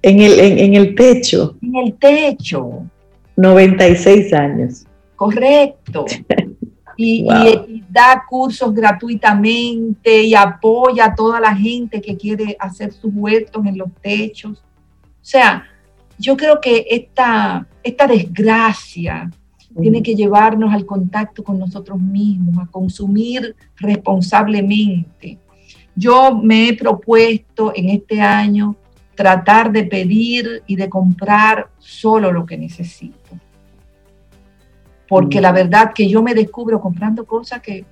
[0.03, 1.57] En el, en, el techo.
[1.61, 2.85] En el techo.
[3.35, 4.85] 96 años.
[5.17, 6.05] Correcto.
[6.97, 13.11] Y, y, da cursos gratuitamente y apoya a toda la gente que quiere hacer sus
[13.13, 14.63] huertos en los techos.
[15.25, 15.65] O sea,
[16.19, 19.31] yo creo que esta, esta desgracia
[19.81, 25.39] tiene que llevarnos al contacto con nosotros mismos, a consumir responsablemente.
[25.97, 28.77] Yo me he propuesto en este año
[29.15, 33.41] tratar de pedir y de comprar solo lo que necesito.
[35.09, 37.87] Porque la verdad que yo me descubro comprando cosas que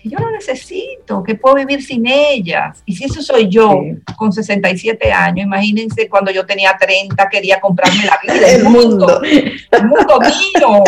[0.00, 2.82] que yo no necesito, que puedo vivir sin ellas.
[2.86, 3.80] Y si eso soy yo
[4.16, 9.86] con 67 años, imagínense cuando yo tenía 30, quería comprarme la vida, el, mundo, el
[9.86, 10.82] mundo mío,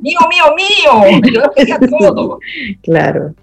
[0.00, 2.38] mío, mío, mío, yo lo quería todo.
[2.82, 3.34] Claro.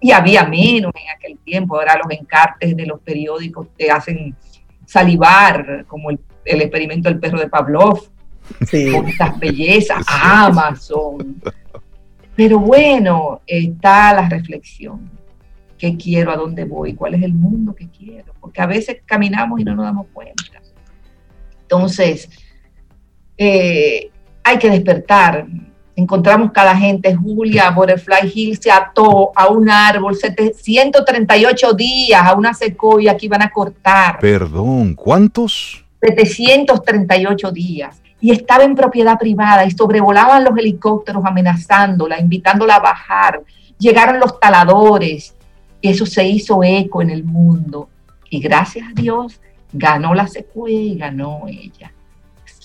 [0.00, 4.36] Y había menos en aquel tiempo, ahora los encartes de los periódicos te hacen
[4.84, 8.08] salivar, como el, experimento del perro de Pavlov,
[8.92, 11.40] con estas bellezas, Amazon
[12.36, 15.10] pero bueno, está la reflexión.
[15.78, 16.30] ¿Qué quiero?
[16.30, 16.94] ¿A dónde voy?
[16.94, 18.32] ¿Cuál es el mundo que quiero?
[18.40, 20.42] Porque a veces caminamos y no nos damos cuenta.
[21.62, 22.28] Entonces,
[23.36, 24.10] eh,
[24.42, 25.46] hay que despertar.
[25.96, 32.52] Encontramos cada gente, Julia, Butterfly Hill se ató a un árbol 138 días, a una
[32.52, 34.18] secoya que iban a cortar.
[34.18, 35.84] Perdón, ¿cuántos?
[36.00, 43.42] 738 días y estaba en propiedad privada y sobrevolaban los helicópteros amenazándola, invitándola a bajar.
[43.78, 45.34] Llegaron los taladores.
[45.82, 47.90] y Eso se hizo eco en el mundo.
[48.30, 51.92] Y gracias a Dios ganó la secuela y ganó ella.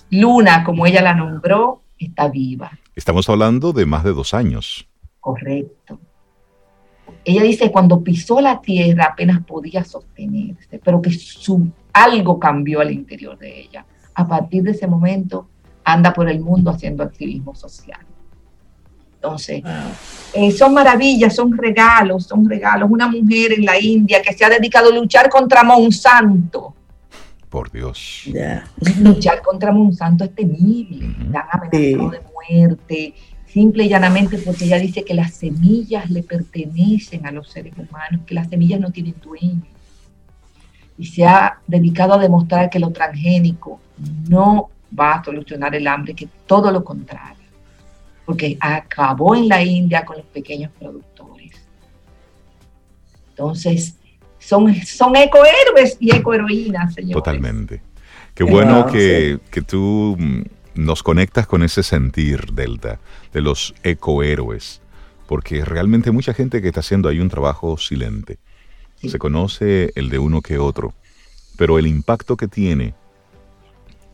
[0.08, 2.70] Luna, como ella la nombró, está viva.
[2.96, 4.88] Estamos hablando de más de dos años.
[5.20, 6.00] Correcto.
[7.22, 12.92] Ella dice, cuando pisó la tierra apenas podía sostenerse, pero que su, algo cambió al
[12.92, 15.48] interior de ella a partir de ese momento
[15.84, 18.00] anda por el mundo haciendo activismo social.
[19.14, 19.62] Entonces,
[20.32, 22.88] eh, son maravillas, son regalos, son regalos.
[22.90, 26.74] Una mujer en la India que se ha dedicado a luchar contra Monsanto.
[27.50, 28.24] Por Dios.
[28.98, 31.14] Luchar contra Monsanto es temible.
[31.28, 33.14] Dan amenazado de muerte,
[33.46, 38.22] simple y llanamente porque ella dice que las semillas le pertenecen a los seres humanos,
[38.24, 39.62] que las semillas no tienen dueño.
[40.96, 43.80] Y se ha dedicado a demostrar que lo transgénico
[44.28, 47.36] no va a solucionar el hambre, que todo lo contrario,
[48.24, 51.52] porque acabó en la India con los pequeños productores.
[53.30, 53.96] Entonces,
[54.38, 57.14] son, son ecohéroes y ecoheroínas, señores.
[57.14, 57.82] Totalmente.
[58.34, 60.42] Qué bueno que, que, tú mm,
[60.74, 63.00] nos conectas con ese sentir, Delta,
[63.32, 64.80] de los ecohéroes,
[65.26, 68.38] porque realmente mucha gente que está haciendo ahí un trabajo silente.
[69.02, 70.92] Se conoce el de uno que otro,
[71.56, 72.94] pero el impacto que tiene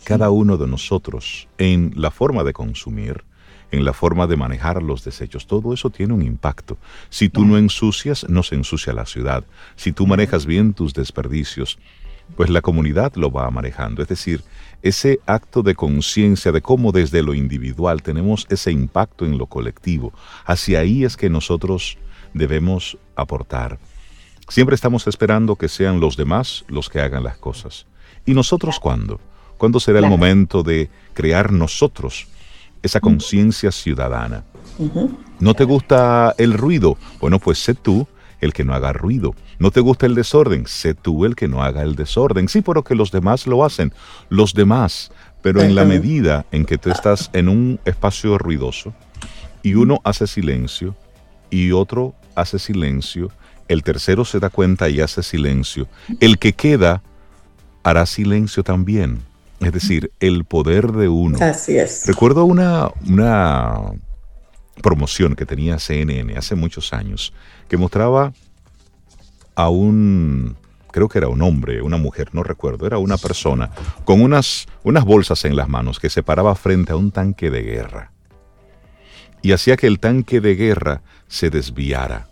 [0.07, 3.25] cada uno de nosotros en la forma de consumir,
[3.73, 5.49] en la forma de manejar los desechos.
[5.49, 6.79] Todo eso tiene un impacto.
[7.11, 9.43] Si tú no ensucias, no se ensucia la ciudad.
[9.75, 11.81] Si tú manejas bien tus desperdicios,
[12.37, 14.01] pues la comunidad lo va manejando.
[14.01, 14.45] Es decir,
[14.81, 20.13] ese acto de conciencia de cómo desde lo individual tenemos ese impacto en lo colectivo.
[20.45, 21.99] Hacia ahí es que nosotros
[22.33, 23.81] debemos aportar.
[24.49, 27.87] Siempre estamos esperando que sean los demás los que hagan las cosas.
[28.25, 29.19] ¿Y nosotros cuándo?
[29.57, 32.27] ¿Cuándo será el momento de crear nosotros
[32.87, 34.45] esa conciencia ciudadana.
[35.41, 36.97] ¿No te gusta el ruido?
[37.21, 38.07] Bueno, pues sé tú
[38.41, 39.35] el que no haga ruido.
[39.59, 40.67] ¿No te gusta el desorden?
[40.67, 42.49] Sé tú el que no haga el desorden.
[42.49, 43.93] Sí, pero que los demás lo hacen.
[44.29, 45.11] Los demás.
[45.43, 48.95] Pero en la medida en que tú estás en un espacio ruidoso
[49.63, 50.97] y uno hace silencio
[51.51, 53.31] y otro hace silencio,
[53.69, 55.89] el tercero se da cuenta y hace silencio,
[56.21, 57.03] el que queda
[57.83, 59.23] hará silencio también.
[59.61, 61.39] Es decir, el poder de uno.
[61.41, 62.07] Así es.
[62.07, 63.81] Recuerdo una, una
[64.83, 67.33] promoción que tenía CNN hace muchos años
[67.69, 68.33] que mostraba
[69.55, 70.57] a un,
[70.91, 73.71] creo que era un hombre, una mujer, no recuerdo, era una persona
[74.05, 77.63] con unas, unas bolsas en las manos que se paraba frente a un tanque de
[77.63, 78.13] guerra
[79.47, 82.27] y hacía que el tanque de guerra se desviara.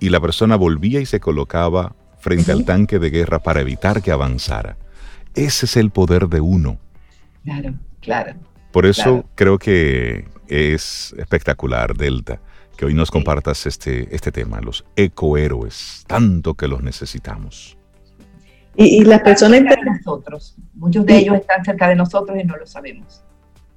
[0.00, 4.12] Y la persona volvía y se colocaba frente al tanque de guerra para evitar que
[4.12, 4.78] avanzara.
[5.34, 6.78] Ese es el poder de uno.
[7.44, 8.34] Claro, claro.
[8.70, 12.40] Por eso creo que es espectacular, Delta,
[12.76, 17.76] que hoy nos compartas este, este tema, los ecohéroes, tanto que los necesitamos.
[18.74, 22.66] Y, las personas de nosotros, muchos de ellos están cerca de nosotros y no lo
[22.66, 23.22] sabemos.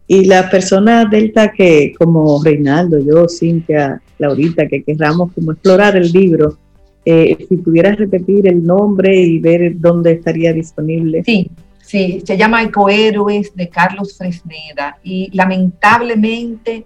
[0.07, 6.11] Y la persona Delta que, como Reinaldo, yo, Cintia, Laurita, que querramos como explorar el
[6.11, 6.57] libro,
[7.05, 11.23] eh, si pudieras repetir el nombre y ver dónde estaría disponible.
[11.23, 16.85] Sí, sí, se llama Ecohéroes de Carlos Fresneda y lamentablemente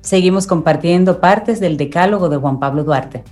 [0.00, 3.22] Seguimos compartiendo partes del decálogo de Juan Pablo Duarte.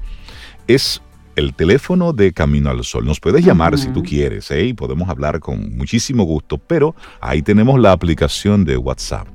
[0.66, 1.02] es
[1.36, 3.04] el teléfono de Camino al Sol.
[3.04, 4.64] Nos puedes llamar si tú quieres, ¿eh?
[4.64, 9.28] Y podemos hablar con muchísimo gusto, pero ahí tenemos la aplicación de WhatsApp.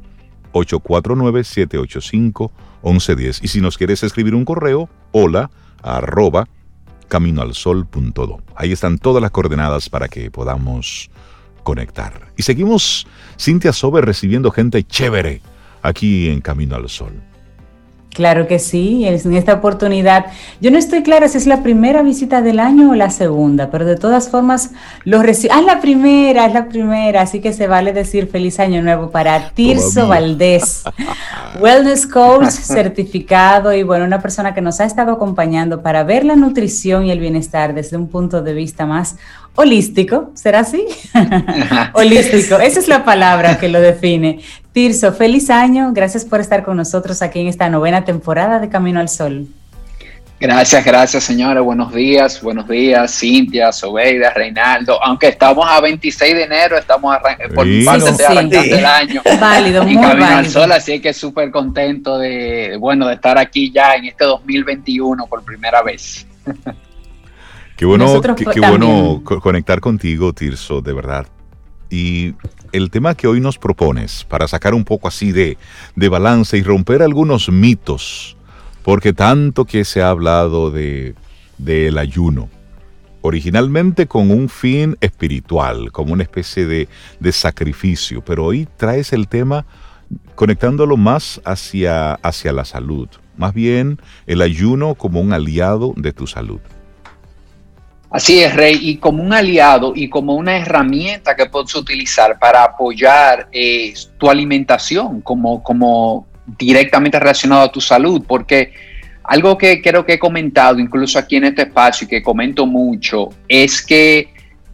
[0.52, 3.40] 849-785-1110.
[3.42, 5.50] Y si nos quieres escribir un correo, hola,
[5.82, 6.50] arroba,
[7.08, 8.42] caminoalsol.do.
[8.56, 11.10] Ahí están todas las coordenadas para que podamos
[11.64, 12.32] conectar.
[12.38, 13.08] Y seguimos,
[13.40, 15.42] Cintia Sober, recibiendo gente chévere
[15.82, 17.33] aquí en Camino al Sol.
[18.14, 20.28] Claro que sí, en esta oportunidad.
[20.62, 23.86] Yo no estoy clara si es la primera visita del año o la segunda, pero
[23.86, 24.70] de todas formas
[25.04, 25.54] lo recibo.
[25.56, 29.10] Ah, es la primera, es la primera, así que se vale decir feliz año nuevo
[29.10, 30.84] para Tirso Valdés,
[31.60, 36.36] Wellness Coach certificado y bueno, una persona que nos ha estado acompañando para ver la
[36.36, 39.16] nutrición y el bienestar desde un punto de vista más
[39.56, 40.86] holístico, ¿será así?
[41.94, 44.40] holístico, esa es la palabra que lo define.
[44.74, 49.00] Tirso, feliz año, gracias por estar con nosotros aquí en esta novena temporada de Camino
[49.00, 49.46] al Sol.
[50.40, 56.44] Gracias, gracias señora, buenos días, buenos días Cintia, Sobeida, Reinaldo, aunque estamos a 26 de
[56.44, 57.16] enero, estamos
[57.54, 59.22] por sí, arrancando el año.
[59.40, 63.94] Válido, muy Camino al Sol, así que súper contento de, bueno, de estar aquí ya
[63.94, 66.26] en este 2021 por primera vez.
[67.78, 71.28] Qué bueno, qué, bueno conectar contigo, Tirso, de verdad.
[71.90, 72.34] Y
[72.74, 75.58] el tema que hoy nos propones, para sacar un poco así de,
[75.96, 78.36] de balance y romper algunos mitos,
[78.84, 81.16] porque tanto que se ha hablado de
[81.58, 82.50] del ayuno,
[83.22, 89.28] originalmente con un fin espiritual, como una especie de, de, sacrificio, pero hoy traes el
[89.28, 89.66] tema
[90.36, 93.08] conectándolo más hacia, hacia la salud,
[93.38, 96.60] más bien el ayuno como un aliado de tu salud.
[98.14, 102.64] Así es, Rey, y como un aliado y como una herramienta que puedes utilizar para
[102.64, 108.72] apoyar eh, tu alimentación como, como directamente relacionado a tu salud, porque
[109.24, 113.30] algo que creo que he comentado incluso aquí en este espacio y que comento mucho
[113.48, 114.32] es que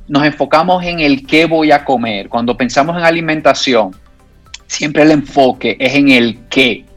[0.10, 2.28] nos enfocamos en el qué voy a comer.
[2.28, 3.96] Cuando pensamos en alimentación,
[4.68, 6.89] siempre el enfoque es en el qué.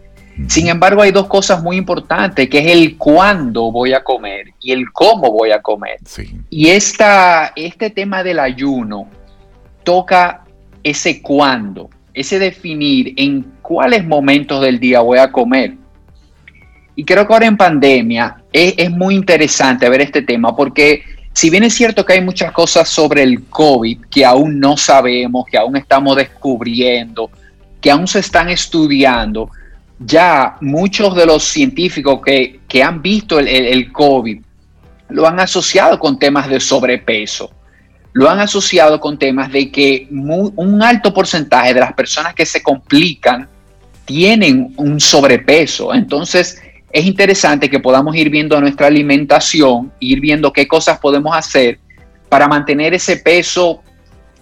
[0.48, 4.72] Sin embargo, hay dos cosas muy importantes, que es el cuándo voy a comer y
[4.72, 5.98] el cómo voy a comer.
[6.50, 9.08] Y esta, este tema del ayuno
[9.84, 10.44] toca
[10.82, 15.74] ese cuándo, ese definir en cuáles momentos del día voy a comer.
[16.94, 21.48] Y creo que ahora en pandemia es, es muy interesante ver este tema porque si
[21.48, 25.56] bien es cierto que hay muchas cosas sobre el COVID que aún no sabemos, que
[25.56, 27.30] aún estamos descubriendo,
[27.80, 29.50] que aún se están estudiando,
[30.04, 34.40] ya muchos de los científicos que, han visto el, COVID
[35.10, 37.50] lo han asociado con temas de sobrepeso,
[38.14, 42.62] lo han asociado con temas de que un alto porcentaje de las personas que se
[42.62, 43.48] complican
[44.04, 45.94] tienen un sobrepeso.
[45.94, 46.60] Entonces,
[46.92, 51.78] es interesante que podamos ir viendo nuestra alimentación, ir viendo qué cosas podemos hacer
[52.28, 53.82] para mantener ese peso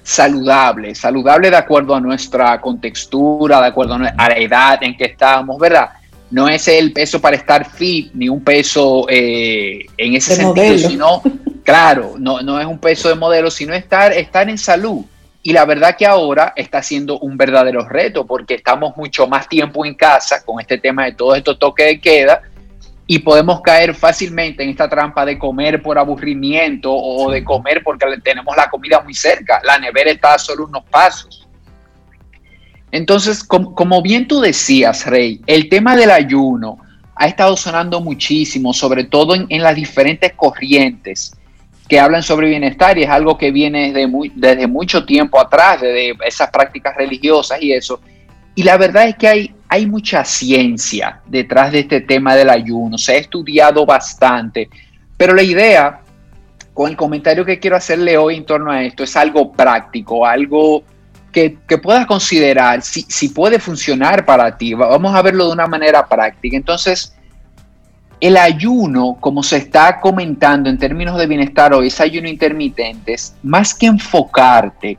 [0.02, 5.58] saludable, saludable de acuerdo a nuestra contextura, de acuerdo a la edad en que estamos,
[5.58, 5.90] ¿verdad?
[6.30, 11.22] No es el peso para estar fit, ni un peso eh, en ese sentido, sino,
[11.64, 15.04] claro, no, no es un peso de modelo, sino estar, estar en salud.
[15.42, 19.86] Y la verdad que ahora está siendo un verdadero reto porque estamos mucho más tiempo
[19.86, 22.42] en casa con este tema de todos estos toques de queda
[23.12, 28.06] y podemos caer fácilmente en esta trampa de comer por aburrimiento o de comer porque
[28.22, 29.60] tenemos la comida muy cerca.
[29.64, 31.48] La nevera está a solo unos pasos.
[32.92, 36.78] Entonces, como, bien tú decías, Rey, el tema del ayuno
[37.16, 41.36] ha estado sonando muchísimo, sobre todo en, las diferentes corrientes
[41.88, 45.80] que hablan sobre bienestar y es algo que viene desde, muy, desde mucho tiempo atrás,
[45.80, 48.00] desde esas prácticas religiosas y eso.
[48.54, 52.98] Y la verdad es que hay, hay mucha ciencia detrás de este tema del ayuno,
[52.98, 54.68] se ha estudiado bastante,
[55.16, 56.00] pero la idea
[56.74, 60.82] con el comentario que quiero hacerle hoy en torno a esto es algo práctico, algo
[61.30, 64.74] que, puedas considerar si, si, puede funcionar para ti.
[64.74, 66.56] Vamos a verlo de una manera práctica.
[66.56, 67.14] Entonces,
[68.20, 73.74] el ayuno, como se está comentando en términos de bienestar hoy, es ayuno intermitente, más
[73.74, 74.98] que enfocarte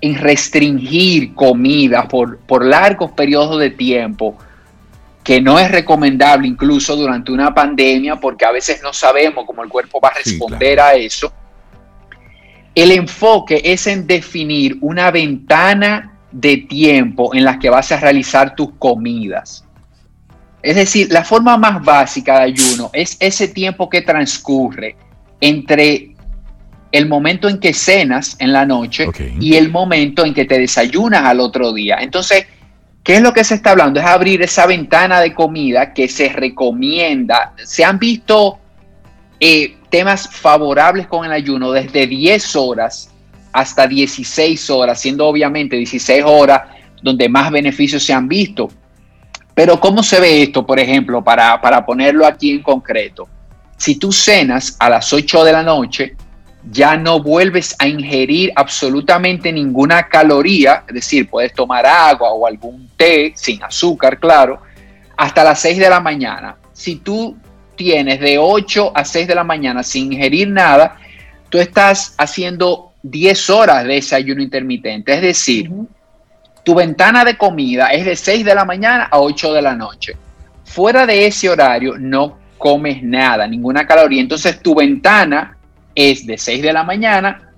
[0.00, 4.36] en restringir comida por, por largos periodos de tiempo,
[5.22, 9.68] que no es recomendable incluso durante una pandemia, porque a veces no sabemos cómo el
[9.68, 11.32] cuerpo va a responder a eso.
[12.74, 18.54] El enfoque es en definir una ventana de tiempo en la que vas a realizar
[18.54, 19.64] tus comidas.
[20.62, 24.96] Es decir, la forma más básica de ayuno es ese tiempo que transcurre
[25.40, 26.09] entre
[26.92, 29.08] el momento en que cenas en la noche
[29.40, 31.98] y el momento en que te desayunas al otro día.
[32.00, 32.46] Entonces,
[33.04, 34.00] ¿qué es lo que se está hablando?
[34.00, 37.54] Es abrir esa ventana de comida que se recomienda.
[37.64, 38.58] Se han visto
[39.38, 43.10] eh, temas favorables con el ayuno desde 10 horas
[43.52, 46.62] hasta 16 horas, siendo obviamente 16 horas
[47.02, 48.68] donde más beneficios se han visto.
[49.54, 53.28] Pero ¿cómo se ve esto, por ejemplo, para, para ponerlo aquí en concreto?
[53.76, 56.14] Si tú cenas a las 8 de la noche,
[56.70, 62.90] ya no vuelves a ingerir absolutamente ninguna caloría, es decir, puedes tomar agua o algún
[62.96, 64.60] té sin azúcar, claro,
[65.16, 66.56] hasta las 6 de la mañana.
[66.72, 67.36] Si tú
[67.76, 70.98] tienes de 8 a 6 de la mañana sin ingerir nada,
[71.48, 75.14] tú estás haciendo 10 horas de desayuno intermitente.
[75.14, 75.70] Es decir,
[76.62, 80.14] tu ventana de comida es de 6 de la mañana a 8 de la noche.
[80.64, 84.20] Fuera de ese horario no comes nada, ninguna caloría.
[84.20, 85.56] Entonces tu ventana
[85.94, 87.52] es de 6 de la mañana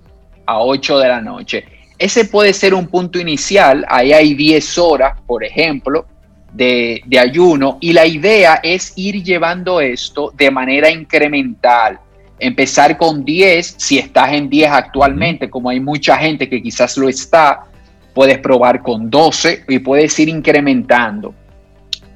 [0.46, 1.64] a 8 de la noche.
[1.98, 6.06] Ese puede ser un punto inicial, ahí hay 10 horas, por ejemplo,
[6.52, 11.98] de, de, ayuno y la idea es ir llevando esto de manera incremental.
[12.38, 17.08] Empezar con 10, si estás en 10 actualmente, como hay mucha gente que quizás lo
[17.08, 17.66] está,
[18.14, 21.34] puedes probar con 12 y puedes ir incrementando.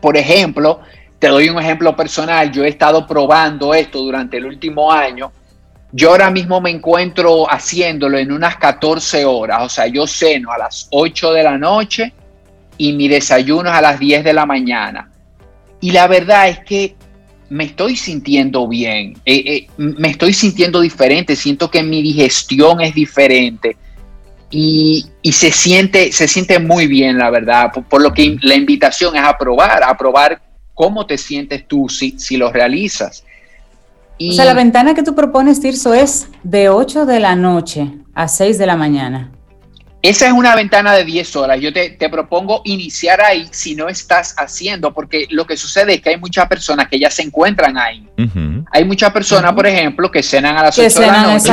[0.00, 0.80] Por ejemplo,
[1.18, 5.32] te doy un ejemplo personal, yo he estado probando esto durante el último año.
[5.92, 10.58] Yo ahora mismo me encuentro haciéndolo en unas 14 horas, o sea, yo ceno a
[10.58, 12.12] las 8 de la noche
[12.76, 15.10] y mi desayuno es a las 10 de la mañana.
[15.80, 16.96] Y la verdad es que
[17.48, 22.94] me estoy sintiendo bien, eh, eh, me estoy sintiendo diferente, siento que mi digestión es
[22.94, 23.76] diferente
[24.50, 29.22] y, se, siente, se siente muy bien, la verdad, por, lo que la invitación es
[29.22, 30.42] a probar, a probar
[30.74, 33.24] cómo te sientes tú si, si lo realizas.
[34.18, 37.92] Y, o sea, la ventana que tú propones, Tirso, es de 8 de la noche
[38.14, 39.30] a 6 de la mañana.
[40.08, 41.60] Esa es una ventana de 10 horas.
[41.60, 46.10] Yo te, propongo iniciar ahí si no estás haciendo, porque lo que sucede es que
[46.10, 48.06] hay muchas personas que ya se encuentran ahí.
[48.70, 51.52] Hay muchas personas, por ejemplo, que cenan a las 8 de la noche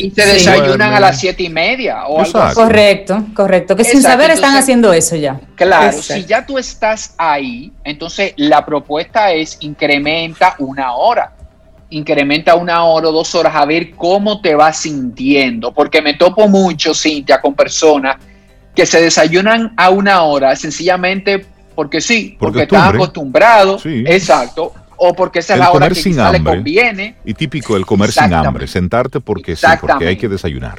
[0.00, 2.54] y, se desayunan a las 7 y media o algo así.
[2.56, 3.76] Correcto, correcto.
[3.76, 5.40] Que sin saber están haciendo eso ya.
[5.54, 11.35] Claro, si ya tú estás ahí, entonces la propuesta es incrementa una hora
[11.90, 16.48] incrementa una hora o dos horas a ver cómo te vas sintiendo, porque me topo
[16.48, 18.16] mucho, Cintia, con personas
[18.74, 25.40] que se desayunan a una hora sencillamente porque sí, porque están acostumbrados, exacto, o porque
[25.40, 27.16] esa es la hora que quizá le conviene.
[27.24, 30.78] Y típico el comer sin hambre, sentarte porque sí, porque hay que desayunar.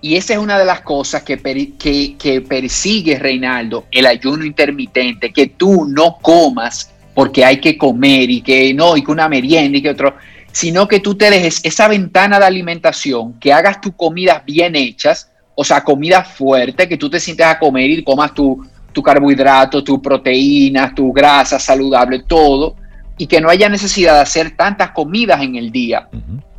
[0.00, 1.38] Y esa es una de las cosas que,
[1.78, 8.30] que, que persigue Reinaldo, el ayuno intermitente, que tú no comas porque hay que comer
[8.30, 10.14] y que no, y que una merienda y que otro,
[10.50, 15.30] sino que tú te dejes esa ventana de alimentación, que hagas tus comidas bien hechas,
[15.54, 19.84] o sea, comida fuerte, que tú te sientes a comer y comas tu, tu carbohidrato,
[19.84, 22.76] tus proteínas, tu grasa saludable, todo,
[23.18, 26.08] y que no haya necesidad de hacer tantas comidas en el día.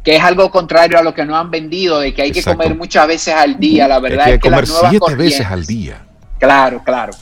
[0.04, 2.76] que es algo contrario a lo que nos han vendido, de que hay que comer
[2.76, 3.88] muchas veces al día.
[3.88, 6.02] La verdad es que, las nuevas siete veces al día.
[6.40, 7.14] Claro, claro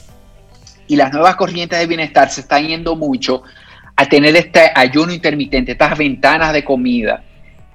[0.88, 3.42] y las nuevas corrientes de bienestar se están yendo mucho
[3.96, 7.22] a tener este ayuno intermitente, estas ventanas de comida.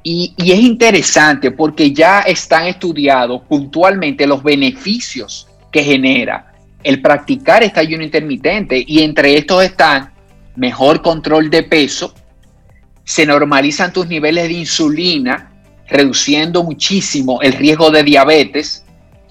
[0.04, 6.54] Y, es interesante porque ya están estudiados puntualmente los beneficios que genera
[6.84, 10.12] el practicar este ayuno intermitente y entre estos están
[10.56, 12.14] mejor control de peso,
[13.04, 15.52] se normalizan tus niveles de insulina,
[15.88, 18.86] reduciendo muchísimo el riesgo de diabetes,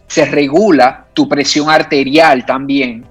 [0.06, 3.04] se regula tu presión arterial también,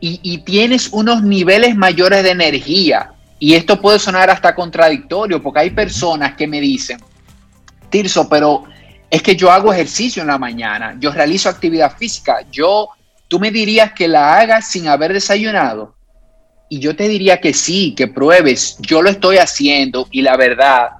[0.00, 3.12] y, tienes unos niveles mayores de energía.
[3.38, 6.98] Y esto puede sonar hasta contradictorio, porque hay personas que me dicen,
[7.90, 8.64] Tirso, pero
[9.10, 12.88] es que yo hago ejercicio en la mañana, yo realizo actividad física, yo,
[13.28, 15.94] tú me dirías que la hagas sin haber desayunado.
[16.68, 20.90] Y yo te diría que sí, que pruebes, yo lo estoy haciendo y la verdad,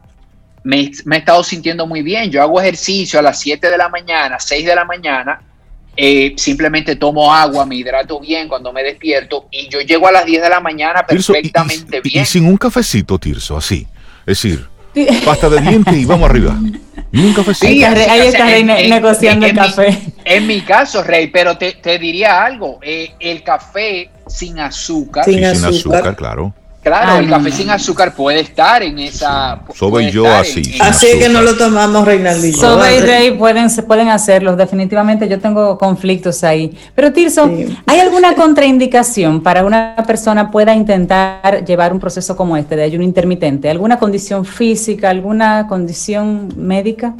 [0.64, 2.30] me, me he estado sintiendo muy bien.
[2.30, 5.42] Yo hago ejercicio a las 7 de la mañana, 6 de la mañana,
[6.00, 10.24] eh, simplemente tomo agua, me hidrato bien cuando me despierto y yo llego a las
[10.24, 12.22] 10 de la mañana perfectamente bien.
[12.22, 13.84] Y sin un cafecito, Tirso, así.
[14.20, 14.68] Es decir,
[15.24, 16.56] pasta de dientes y vamos arriba.
[17.10, 17.66] Y un cafecito.
[17.66, 19.98] Sí, ahí está Rey negociando el café.
[20.24, 22.78] en mi caso, Rey, pero te, diría algo.
[22.80, 25.24] Eh, el café sin azúcar.
[25.24, 26.54] Sin, azúcar, claro.
[26.88, 29.60] Claro, el café sin azúcar puede estar en esa.
[29.74, 30.62] Sobe y yo así.
[30.80, 32.58] así que no lo tomamos, Reinaldito.
[32.58, 34.56] Sobe y Rey pueden, se pueden hacerlo.
[34.56, 36.76] Definitivamente yo tengo conflictos ahí.
[36.94, 37.50] Pero Tirso,
[37.86, 43.04] ¿hay alguna contraindicación para una persona pueda intentar llevar un proceso como este de ayuno
[43.04, 43.70] intermitente?
[43.70, 47.14] ¿Alguna condición física, alguna condición médica?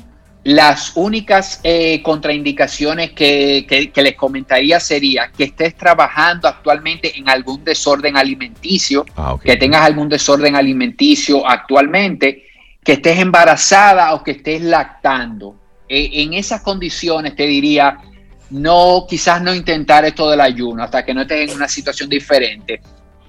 [0.48, 8.16] Las únicas eh, contraindicaciones que, les comentaría sería que estés trabajando actualmente en algún desorden
[8.16, 12.46] alimenticio, ah, que tengas algún desorden alimenticio actualmente,
[12.82, 15.54] que estés embarazada o que estés lactando.
[15.86, 17.98] E, en esas condiciones te diría,
[18.48, 22.80] no, quizás no intentar esto del ayuno hasta que no estés en una situación diferente.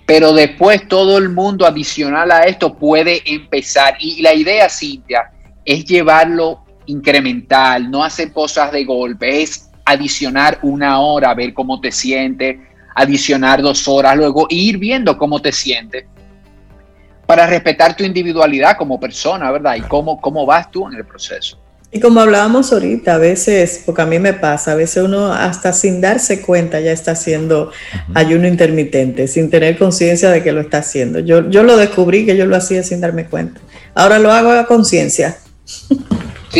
[0.05, 3.97] Pero después todo el mundo adicional a esto puede empezar.
[3.99, 5.33] Y la idea, Cintia,
[5.65, 11.91] es llevarlo incremental, no hacer cosas de golpe, es adicionar una hora, ver cómo te
[11.91, 12.57] sientes,
[12.95, 16.05] adicionar dos horas luego, ir viendo cómo te sientes
[17.25, 19.75] para respetar tu individualidad como persona, ¿verdad?
[19.75, 21.59] Y cómo, cómo vas tú en el proceso.
[21.91, 25.73] Y como hablábamos ahorita, a veces, porque a mí me pasa, a veces uno hasta
[25.73, 27.71] sin darse cuenta ya está haciendo
[28.13, 31.19] ayuno intermitente, sin tener conciencia de que lo está haciendo.
[31.19, 33.61] Yo, yo lo descubrí que yo lo hacía sin darme cuenta.
[33.95, 35.37] Ahora lo hago a conciencia.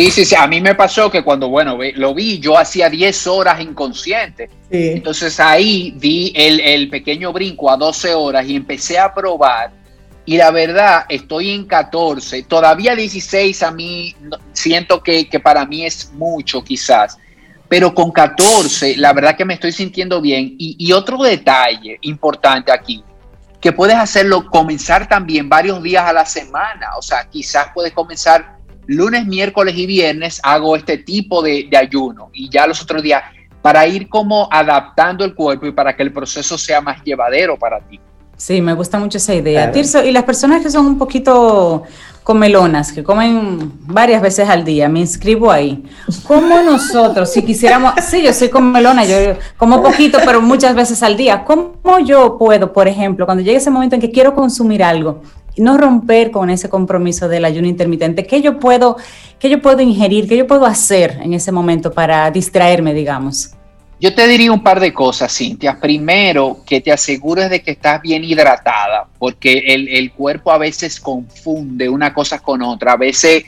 [0.00, 0.34] Sí, sí, sí.
[0.34, 4.48] A mí me pasó que cuando, bueno, lo vi, yo hacía 10 horas inconsciente.
[4.70, 9.72] Entonces ahí di el, el, pequeño brinco a 12 horas y empecé a probar.
[10.24, 12.44] Y la verdad, estoy en 14.
[12.44, 14.16] Todavía 16 a mí
[14.54, 17.18] siento que, que para mí es mucho quizás.
[17.68, 20.54] Pero con 14, la verdad que me estoy sintiendo bien.
[20.58, 23.04] Y, y otro detalle importante aquí,
[23.60, 26.96] que puedes hacerlo, comenzar también varios días a la semana.
[26.96, 28.59] O sea, quizás puedes comenzar
[28.90, 33.22] lunes, miércoles y viernes hago este tipo de, ayuno y ya los otros días
[33.62, 37.78] para ir como adaptando el cuerpo y para que el proceso sea más llevadero para
[37.80, 38.00] ti.
[38.36, 39.70] Sí, me gusta mucho esa idea.
[39.70, 41.84] Tirso, y las personas que son un poquito
[42.22, 45.84] comelonas, que comen varias veces al día, me inscribo ahí.
[46.26, 49.16] ¿Cómo nosotros, si quisiéramos, sí, yo soy comelona, yo
[49.56, 53.70] como poquito, pero muchas veces al día, ¿cómo yo puedo, por ejemplo, cuando llegue ese
[53.70, 55.22] momento en que quiero consumir algo,
[55.56, 58.26] no romper con ese compromiso del ayuno intermitente.
[58.26, 58.96] ¿Qué yo puedo,
[59.38, 63.50] qué yo puedo ingerir, qué yo puedo hacer en ese momento para distraerme, digamos?
[64.00, 65.78] Yo te diría un par de cosas, Cintia.
[65.78, 71.86] Primero, que te asegures de que estás bien hidratada, porque el, cuerpo a veces confunde
[71.86, 72.92] una cosa con otra.
[72.92, 73.44] A veces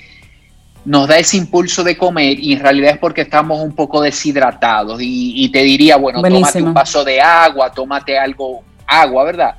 [0.84, 4.98] nos da ese impulso de comer y en realidad es porque estamos un poco deshidratados.
[5.00, 9.54] Y, te diría, bueno, tómate un vaso de agua, tómate algo, agua, ¿verdad?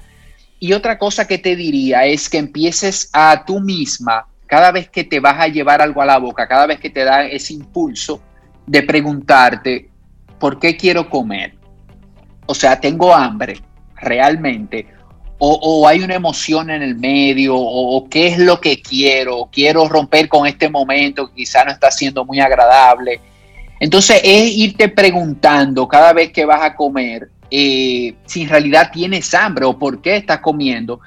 [0.64, 5.04] Y otra cosa que te diría es que empieces a tú misma, cada vez que
[5.04, 8.22] te vas a llevar algo a la boca, cada vez que te da ese impulso
[8.66, 9.90] de preguntarte,
[10.40, 11.56] ¿por qué quiero comer?
[12.46, 13.60] O sea, tengo hambre,
[13.98, 14.88] realmente.
[15.38, 20.30] O, hay una emoción en el medio, o, qué es lo que quiero, quiero romper
[20.30, 23.20] con este momento que quizá no está siendo muy agradable.
[23.82, 29.34] Entonces es irte preguntando cada vez que vas a comer, eh, si en realidad tienes
[29.34, 31.00] hambre o por qué estás comiendo.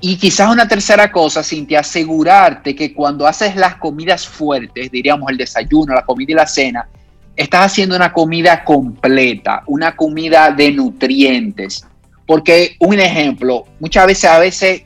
[0.00, 5.36] Y quizás una tercera cosa, Cintia, asegurarte que cuando haces las comidas fuertes, diríamos el
[5.36, 6.88] desayuno, la comida y la cena,
[7.36, 11.86] estás haciendo una comida completa, una comida de nutrientes.
[12.26, 14.82] Porque un ejemplo, muchas veces a veces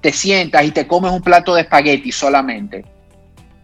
[0.00, 2.84] te sientas y te comes un plato de espagueti solamente.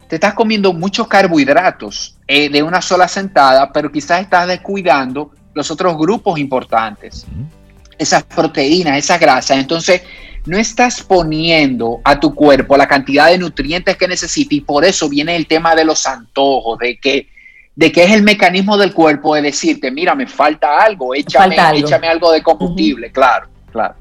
[0.09, 5.71] Te estás comiendo muchos carbohidratos eh, de una sola sentada, pero quizás estás descuidando los
[5.71, 7.27] otros grupos importantes,
[7.99, 9.59] esas proteínas, esas grasas.
[9.59, 10.03] Entonces,
[10.47, 15.09] no estás poniendo a tu cuerpo la cantidad de nutrientes que necesita y por eso
[15.09, 17.29] viene el tema de los antojos, de que,
[17.77, 21.87] de que es el mecanismo del cuerpo de decirte, mira, me falta algo, échame, algo.
[21.87, 23.95] échame algo de combustible, claro, claro.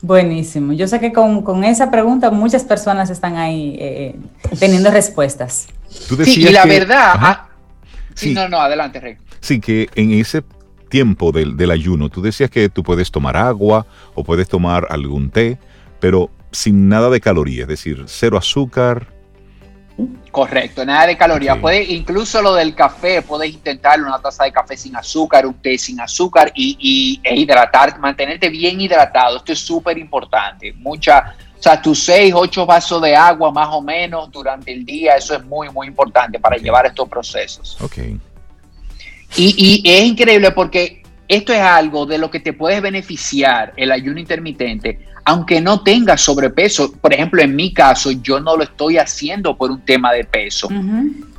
[0.00, 0.74] Buenísimo.
[0.74, 4.16] Yo sé que con, esa pregunta muchas personas están ahí eh,
[4.58, 5.66] teniendo respuestas.
[6.24, 7.14] sí, y la verdad...
[7.14, 7.48] Ah,
[8.14, 9.16] sí, no, no, adelante, Rey.
[9.44, 10.42] Sí, que en ese
[10.88, 13.84] tiempo del, del, ayuno, tú decías que tú puedes tomar agua
[14.14, 15.58] o puedes tomar algún té,
[16.00, 19.06] pero sin nada de calorías, es decir, cero azúcar.
[20.30, 21.58] Correcto, nada de calorías.
[21.88, 26.00] Incluso lo del café, puedes intentar una taza de café sin azúcar, un té sin
[26.00, 29.36] azúcar y, y e hidratar, mantenerte bien hidratado.
[29.36, 30.72] Esto es súper importante.
[30.72, 35.16] Mucha, o sea, tus seis, ocho vasos de agua más o menos durante el día,
[35.16, 37.76] eso es muy, muy importante para llevar estos procesos.
[37.82, 37.98] Ok.
[39.36, 44.20] Y, es increíble porque esto es algo de lo que te puedes beneficiar el ayuno
[44.20, 46.92] intermitente, aunque no tengas sobrepeso.
[46.92, 50.68] Por ejemplo, en mi caso, yo no lo estoy haciendo por un tema de peso,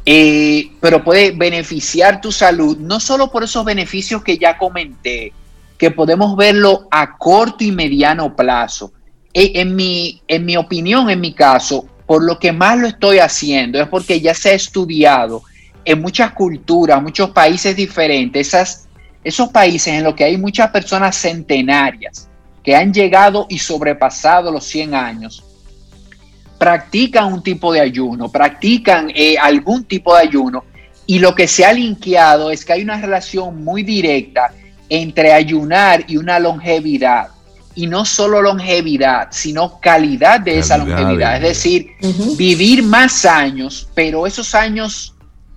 [0.05, 5.31] eh, pero puede beneficiar tu salud, no solo por esos beneficios que ya comenté,
[5.77, 8.91] que podemos verlo a corto y mediano plazo.
[9.33, 13.19] E, en, mi, en mi opinión, en mi caso, por lo que más lo estoy
[13.19, 15.43] haciendo es porque ya se ha estudiado
[15.85, 18.87] en muchas culturas, muchos países diferentes, esas,
[19.23, 22.27] esos países en los que hay muchas personas centenarias
[22.63, 25.43] que han llegado y sobrepasado los 100 años,
[26.57, 30.63] practican un tipo de ayuno, practican eh, algún tipo de ayuno
[31.05, 34.51] y lo que se ha linkeado es que hay una relación muy directa
[34.89, 37.29] entre ayunar y una longevidad.
[37.77, 41.35] Y no solo longevidad, sino calidad de esa longevidad.
[41.35, 41.87] Es decir,
[42.37, 45.14] vivir más años, pero esos años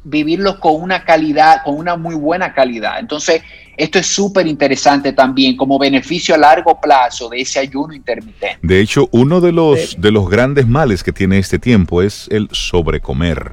[0.08, 2.98] vivirlos con una calidad, con una muy buena calidad.
[2.98, 3.42] Entonces,
[3.76, 8.58] esto es súper interesante también como beneficio a largo plazo de ese ayuno intermitente.
[8.62, 12.48] De hecho, uno de los, de los grandes males que tiene este tiempo es el
[12.52, 13.52] sobrecomer.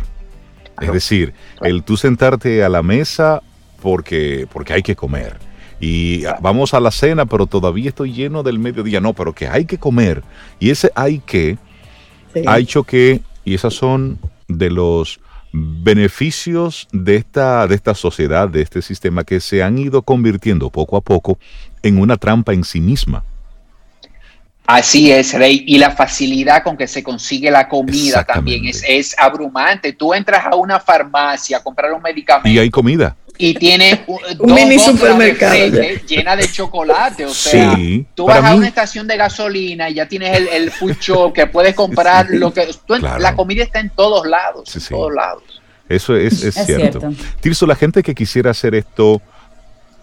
[0.81, 3.41] Es decir, el tú sentarte a la mesa
[3.81, 5.37] porque, porque hay que comer.
[5.79, 8.99] y vamos a la cena, pero todavía estoy lleno del mediodía.
[8.99, 10.23] No, pero que hay que comer.
[10.59, 11.57] Y ese hay que
[12.45, 15.19] ha hecho que, y esas son de los
[15.55, 20.97] beneficios de esta, de esta sociedad, de este sistema, que se han ido convirtiendo poco
[20.97, 21.39] a poco
[21.81, 23.23] en una trampa en sí misma.
[24.67, 25.63] Así es, Rey.
[25.67, 29.93] Y la facilidad con que se consigue la comida también es, es abrumante.
[29.93, 32.49] Tú entras a una farmacia a comprar un medicamento.
[32.49, 34.05] Y hay comida y tiene
[34.39, 35.55] un mini supermercado
[36.07, 37.25] llena de chocolate.
[37.25, 37.77] O sea,
[38.13, 40.71] tú vas a una estación de gasolina y ya tienes el, el
[41.33, 42.67] que puedes comprar lo que.
[43.19, 44.75] La comida está en todos lados.
[44.75, 45.43] en todos lados.
[45.87, 46.99] Eso es, cierto.
[47.41, 49.21] Tirso, la gente que quisiera hacer esto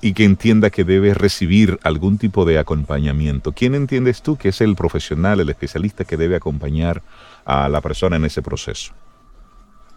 [0.01, 4.61] y que entienda que debe recibir algún tipo de acompañamiento, ¿quién entiendes tú que es
[4.61, 7.03] el profesional, el especialista que debe acompañar
[7.45, 8.93] a la persona en ese proceso?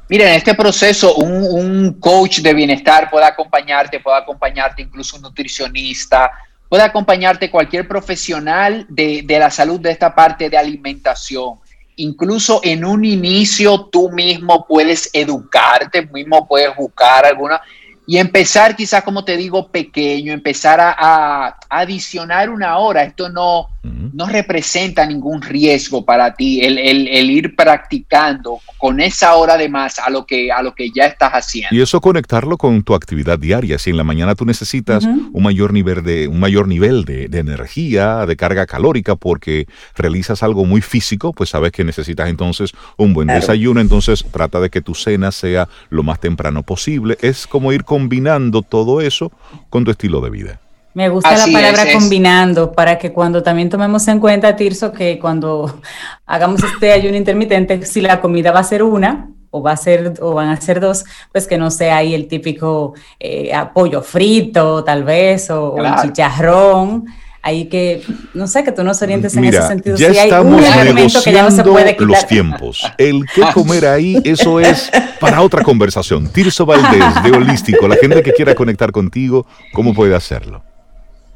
[0.08, 6.32] Mira, en este proceso un, coach de bienestar puede acompañarte, puede acompañarte incluso un nutricionista,
[6.70, 11.56] puede acompañarte cualquier profesional de, de la salud de esta parte de alimentación.
[11.96, 17.62] Incluso en un inicio tú mismo puedes educarte, mismo puedes buscar alguna
[18.08, 23.04] y empezar quizás, como te digo, pequeño, empezar a, adicionar una hora.
[23.04, 23.70] Esto no,
[24.14, 30.10] no representa ningún riesgo para ti, el, ir practicando con esa hora de más a
[30.10, 31.76] lo, que, a lo que ya estás haciendo.
[31.76, 33.78] Y eso conectarlo con tu actividad diaria.
[33.78, 37.40] Si en la mañana tú necesitas un mayor nivel, de, un mayor nivel de, de,
[37.40, 43.14] energía, de carga calórica, porque realizas algo muy físico, pues sabes que necesitas entonces un
[43.14, 43.82] buen desayuno.
[43.82, 47.18] Entonces trata de que tu cena sea lo más temprano posible.
[47.22, 49.32] Es como ir combinando todo eso
[49.70, 50.60] con tu estilo de vida.
[50.96, 55.82] Me gusta la palabra combinando para que cuando también tomemos en cuenta, Tirso, que cuando
[56.26, 60.14] hagamos este ayuno intermitente, si la comida va a ser una o va a ser
[60.22, 64.86] o van a ser dos, pues que no sea ahí el típico eh, pollo frito,
[64.86, 67.06] tal vez, o, chicharrón
[67.42, 68.02] ahí que,
[68.34, 69.98] no sé, que tú nos orientes en ese sentido.
[69.98, 72.90] Ya estamos negociando los tiempos.
[72.98, 74.90] El que comer ahí, eso es
[75.20, 76.30] para otra conversación.
[76.30, 80.64] Tirso Valdés, de Holístico, la gente que quiera conectar contigo, ¿cómo puede hacerlo?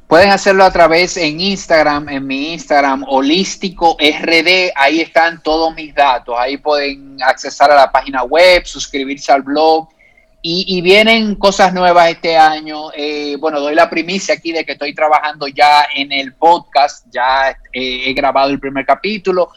[0.09, 5.93] Pueden hacerlo a través en Instagram, en mi Instagram, Holístico RD, ahí están todos mis
[5.93, 9.87] datos, ahí pueden accesar a la página web, suscribirse al blog,
[10.41, 12.91] y, vienen cosas nuevas este año.
[12.95, 17.51] Eh, bueno, doy la primicia aquí de que estoy trabajando ya en el podcast, ya
[17.71, 19.49] eh, he grabado el primer capítulo.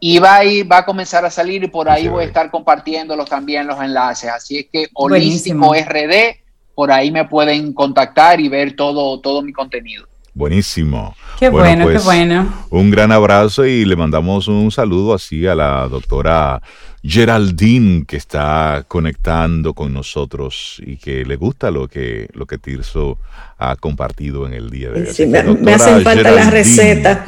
[0.00, 3.28] Y va a, va a comenzar a salir y por ahí voy a estar compartiéndolos
[3.28, 4.30] también los enlaces.
[4.30, 6.39] Así es que Holístico RD,
[6.80, 10.06] por ahí me pueden contactar y ver todo, todo mi contenido.
[10.32, 11.14] Buenísimo.
[11.38, 12.50] Qué bueno, qué pues, bueno.
[12.70, 16.62] Un gran abrazo y le mandamos un saludo así a la doctora
[17.02, 23.18] Geraldine que está conectando con nosotros y que le gusta lo que, lo que Tirso
[23.58, 25.06] ha compartido en el día de hoy.
[25.12, 25.40] Sí, me,
[25.74, 27.18] hacen falta las recetas.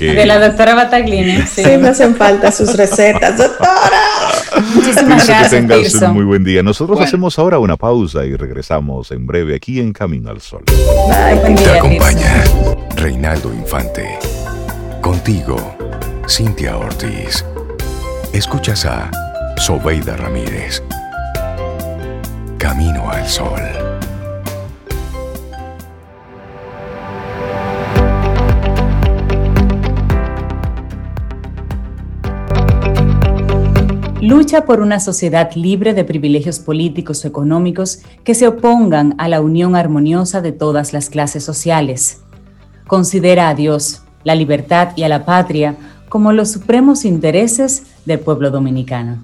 [0.00, 1.42] De la doctora Bataglini.
[1.42, 1.62] Sí.
[1.78, 3.70] me hacen falta sus recetas, doctora.
[4.74, 5.50] Muchísimas gracias.
[5.50, 6.62] Que tengas un muy buen día.
[6.62, 10.64] Nosotros hacemos ahora una pausa y regresamos en breve aquí en Camino al Sol.
[10.64, 12.44] Te acompaña
[12.96, 14.18] Reinaldo Infante.
[15.00, 15.56] Contigo,
[16.28, 17.44] Cintia Ortiz.
[18.32, 19.10] Escuchas a
[19.56, 20.82] Sobeida Ramírez.
[22.58, 23.87] Camino al Sol.
[34.28, 39.40] Lucha por una sociedad libre de privilegios políticos o económicos que se opongan a la
[39.40, 42.20] unión armoniosa de todas las clases sociales.
[42.86, 45.76] Considera a Dios, la libertad y a la patria
[46.10, 49.16] como los supremos intereses del pueblo dominicano.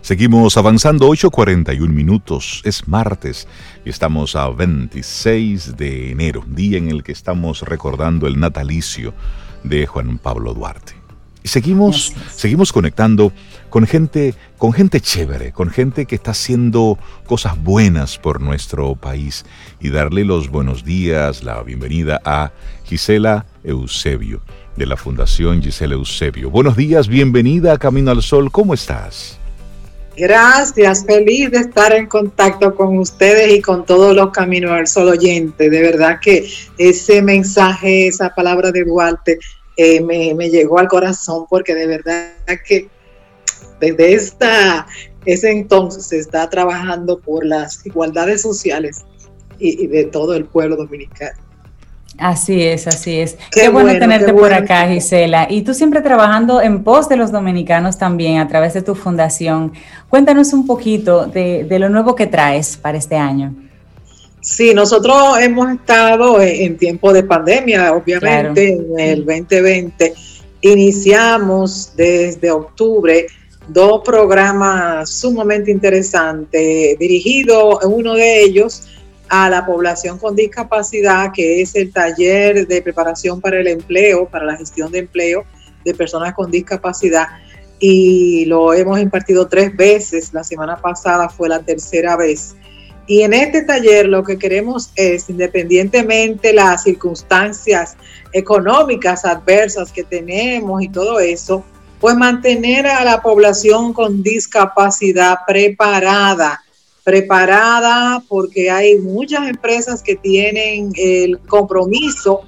[0.00, 3.46] Seguimos avanzando 8.41 minutos, es martes
[3.84, 9.12] y estamos a 26 de enero, día en el que estamos recordando el natalicio
[9.64, 11.06] de Juan Pablo Duarte.
[11.46, 13.32] Y seguimos, seguimos conectando
[13.76, 19.44] con gente, con gente chévere, con gente que está haciendo cosas buenas por nuestro país
[19.80, 22.52] y darle los buenos días, la bienvenida a
[22.84, 24.40] Gisela Eusebio
[24.78, 26.48] de la Fundación Gisela Eusebio.
[26.48, 29.38] Buenos días, bienvenida a Camino al Sol, ¿cómo estás?
[30.16, 35.08] Gracias, feliz de estar en contacto con ustedes y con todos los Caminos al Sol
[35.08, 35.70] oyentes.
[35.70, 36.48] De verdad que
[36.78, 39.38] ese mensaje, esa palabra de Duarte
[39.76, 42.32] eh, me, llegó al corazón porque de verdad
[42.66, 42.88] que
[43.80, 44.86] desde esta,
[45.24, 49.04] ese entonces se está trabajando por las igualdades sociales
[49.58, 51.46] y de todo el pueblo dominicano.
[52.18, 53.36] Así es, así es.
[53.52, 55.46] Qué, bueno, tenerte por acá, Gisela.
[55.50, 59.72] Y tú siempre trabajando en pos de los dominicanos también a través de tu fundación.
[60.08, 63.54] Cuéntanos un poquito de, lo nuevo que traes para este año.
[64.40, 70.14] Sí, nosotros hemos estado en, tiempo de pandemia, obviamente, en el 2020.
[70.62, 73.26] Iniciamos desde octubre
[73.68, 78.88] dos programas sumamente interesantes, dirigidos, uno de ellos,
[79.28, 84.44] a la población con discapacidad, que es el taller de preparación para el empleo, para
[84.44, 85.44] la gestión de empleo
[85.84, 87.26] de personas con discapacidad.
[87.78, 92.54] Y lo hemos impartido tres veces, la semana pasada fue la tercera vez.
[93.08, 97.96] Y en este taller lo que queremos es, independientemente las circunstancias
[98.32, 101.64] económicas adversas que tenemos y todo eso,
[102.00, 106.62] pues mantener a la población con discapacidad preparada
[107.06, 112.40] preparada porque hay muchas empresas que tienen el compromiso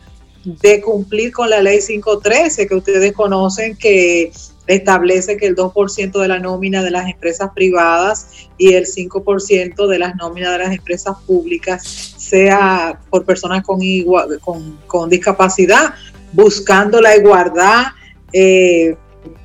[0.44, 4.32] de cumplir con la ley 513 que ustedes conocen que
[4.66, 9.98] establece que el 2% de la nómina de las empresas privadas y el 5% de
[10.00, 13.80] las nóminas de las empresas públicas sea por personas con,
[14.88, 15.94] con, discapacidad,
[16.32, 17.86] buscando la igualdad
[18.32, 18.96] eh,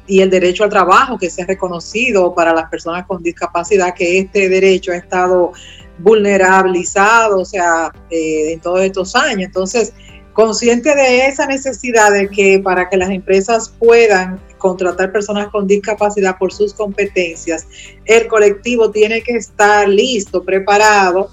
[0.07, 4.19] y el derecho al trabajo que se ha reconocido para las personas con discapacidad, que
[4.19, 5.53] este derecho ha estado
[5.99, 9.45] vulnerabilizado, o sea, eh, en todos estos años.
[9.45, 9.93] Entonces,
[10.33, 16.37] consciente de esa necesidad de que para que las empresas puedan contratar personas con discapacidad
[16.37, 17.67] por sus competencias,
[18.05, 21.29] el colectivo tiene que estar listo, preparado,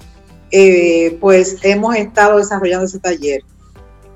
[0.52, 3.42] eh, pues hemos estado desarrollando ese taller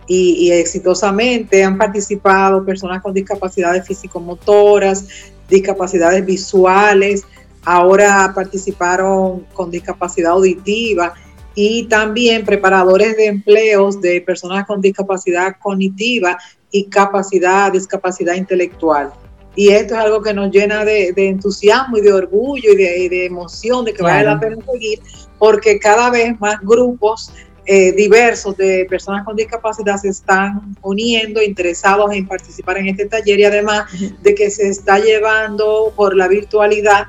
[0.07, 5.07] y, exitosamente han participado personas con discapacidades físico-motoras,
[5.49, 7.25] discapacidades visuales,
[7.65, 11.15] ahora participaron con discapacidad auditiva
[11.55, 16.37] y también preparadores de empleos de personas con discapacidad cognitiva
[16.71, 19.13] y capacidad, discapacidad intelectual.
[19.57, 23.85] Y esto es algo que nos llena de, entusiasmo y de orgullo y de, emoción
[23.85, 24.99] de que vale la pena seguir,
[25.39, 27.33] porque cada vez más grupos
[27.67, 33.41] eh, diversos de personas con discapacidad se están uniendo, interesados en participar en este taller
[33.41, 33.85] y además
[34.23, 37.05] de que se está llevando por la virtualidad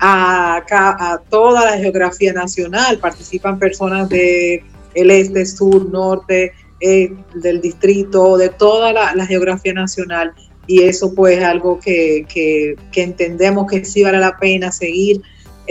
[0.00, 2.98] a, a toda la geografía nacional.
[2.98, 10.32] Participan personas de el este, sur, norte, eh, del distrito, de toda la, geografía nacional.
[10.66, 15.22] Y eso pues es algo que, que, que entendemos que sí vale la pena seguir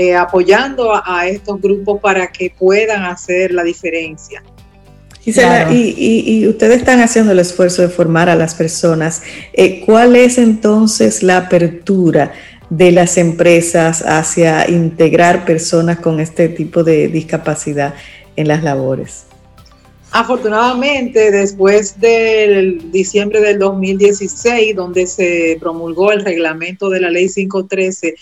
[0.02, 4.42] eh, apoyando a, estos grupos para que puedan hacer la diferencia.
[5.20, 9.22] Gisela, y, ustedes están haciendo el esfuerzo de formar a las personas.
[9.52, 12.32] Eh, ¿Cuál es entonces la apertura
[12.70, 17.94] de las empresas hacia integrar personas con este tipo de discapacidad
[18.38, 19.26] en las labores?
[20.12, 28.16] Afortunadamente, después del diciembre del 2016, donde se promulgó el reglamento de la ley 513,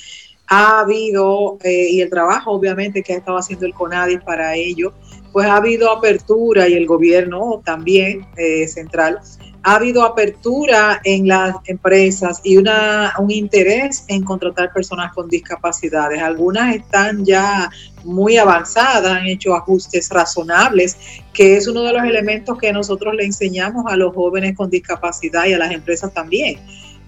[0.47, 4.93] ha habido, eh, y el trabajo obviamente que ha estado haciendo el CONADI para ello,
[5.33, 9.19] pues ha habido apertura y el gobierno también eh, central,
[9.63, 16.21] ha habido apertura en las empresas y una, un interés en contratar personas con discapacidades.
[16.21, 17.69] Algunas están ya
[18.05, 20.95] muy avanzadas, han hecho ajustes razonables,
[21.33, 25.45] que es uno de los elementos que nosotros le enseñamos a los jóvenes con discapacidad
[25.45, 26.57] y a las empresas también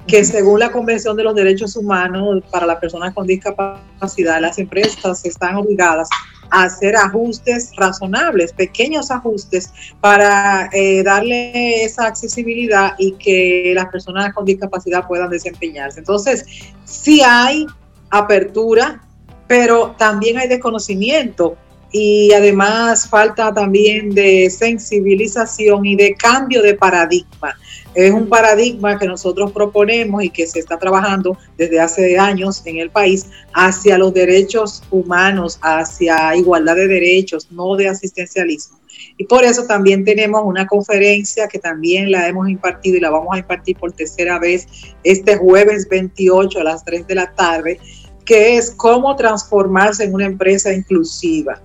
[0.07, 5.23] que según la Convención de los Derechos Humanos para las personas con discapacidad, las empresas
[5.25, 6.09] están obligadas
[6.51, 9.71] a hacer ajustes razonables, pequeños ajustes
[10.01, 15.99] para eh, darle esa accesibilidad y que las personas con discapacidad puedan desempeñarse.
[15.99, 16.45] Entonces,
[16.85, 17.67] sí hay
[18.09, 19.01] apertura,
[19.47, 21.55] pero también hay desconocimiento
[21.91, 27.55] y además falta también de sensibilización y de cambio de paradigma.
[27.99, 32.77] Es un paradigma que nosotros proponemos y que se está trabajando desde hace años en
[32.77, 38.79] el país hacia los derechos humanos, hacia igualdad de derechos, no de asistencialismo.
[39.17, 43.35] Y por eso también tenemos una conferencia que también la hemos impartido y la vamos
[43.35, 44.65] a impartir por tercera vez
[45.03, 47.81] este jueves 28 a las 3 de la tarde,
[48.23, 51.61] que es cómo transformarse en una empresa inclusiva.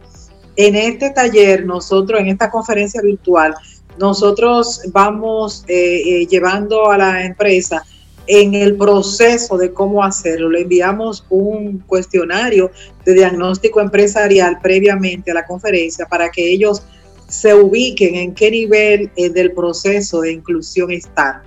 [0.57, 3.55] En este taller, nosotros en esta conferencia virtual,
[3.99, 7.85] nosotros vamos eh, eh, llevando a la empresa
[8.27, 10.51] en el proceso de cómo hacerlo.
[10.51, 12.71] Le enviamos un cuestionario
[13.05, 16.83] de diagnóstico empresarial previamente a la conferencia para que ellos
[17.29, 21.43] se ubiquen en qué nivel eh, del proceso de inclusión están.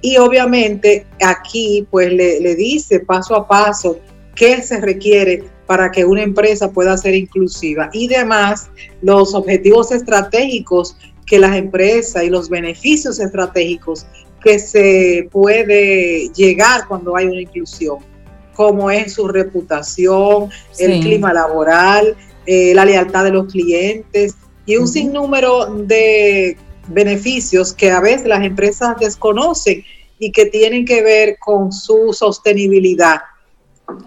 [0.00, 3.98] Y obviamente aquí pues le, le dice paso a paso
[4.34, 8.70] qué se requiere para que una empresa pueda ser inclusiva y además
[9.02, 10.96] los objetivos estratégicos
[11.28, 14.06] que las empresas y los beneficios estratégicos
[14.42, 17.98] que se puede llegar cuando hay una inclusión,
[18.54, 22.16] como es su reputación, el clima laboral,
[22.46, 26.56] eh, la lealtad de los clientes y un sinnúmero de
[26.88, 29.84] beneficios que a veces las empresas desconocen
[30.18, 33.20] y que tienen que ver con su sostenibilidad.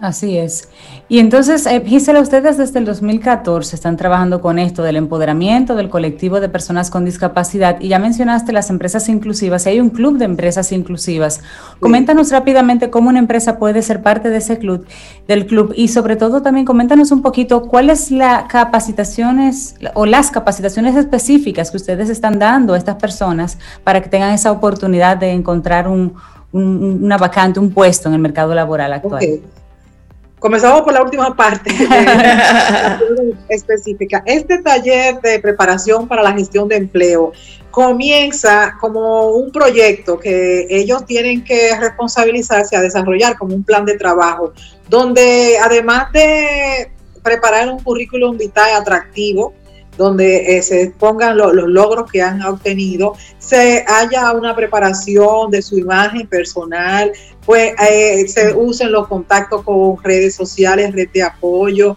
[0.00, 0.68] Así es.
[1.08, 5.88] Y entonces, eh, Gisela, ustedes desde el 2014 están trabajando con esto del empoderamiento del
[5.88, 10.18] colectivo de personas con discapacidad y ya mencionaste las empresas inclusivas y hay un club
[10.18, 11.40] de empresas inclusivas.
[11.80, 14.86] Coméntanos rápidamente cómo una empresa puede ser parte de ese club,
[15.26, 20.94] del club y sobre todo también coméntanos un poquito cuáles las capacitaciones o las capacitaciones
[20.94, 25.88] específicas que ustedes están dando a estas personas para que tengan esa oportunidad de encontrar
[25.88, 26.14] un,
[26.52, 29.24] una vacante, un puesto en el mercado laboral actual.
[30.42, 31.70] Comenzamos por la última parte
[33.48, 34.24] específica.
[34.26, 37.30] Este taller de preparación para la gestión de empleo
[37.70, 43.96] comienza como un proyecto que ellos tienen que responsabilizarse a desarrollar como un plan de
[43.96, 44.52] trabajo,
[44.88, 46.90] donde además de
[47.22, 49.54] preparar un currículum vitae atractivo,
[49.96, 55.78] donde eh, se pongan los logros que han obtenido, se haya una preparación de su
[55.78, 57.12] imagen personal,
[57.44, 61.96] pues eh, se usen los contactos con redes sociales, red de apoyo,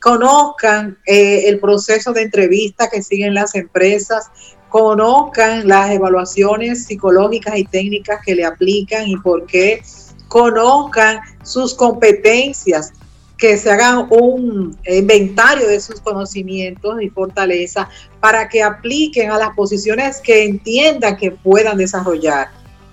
[0.00, 4.30] conozcan eh, el proceso de entrevista que siguen las empresas,
[4.68, 9.82] conozcan las evaluaciones psicológicas y técnicas que le aplican y por qué,
[10.28, 12.92] conozcan sus competencias,
[13.38, 17.88] que se hagan un inventario de sus conocimientos y fortaleza
[18.20, 22.48] para que apliquen a las posiciones que entiendan que puedan desarrollar.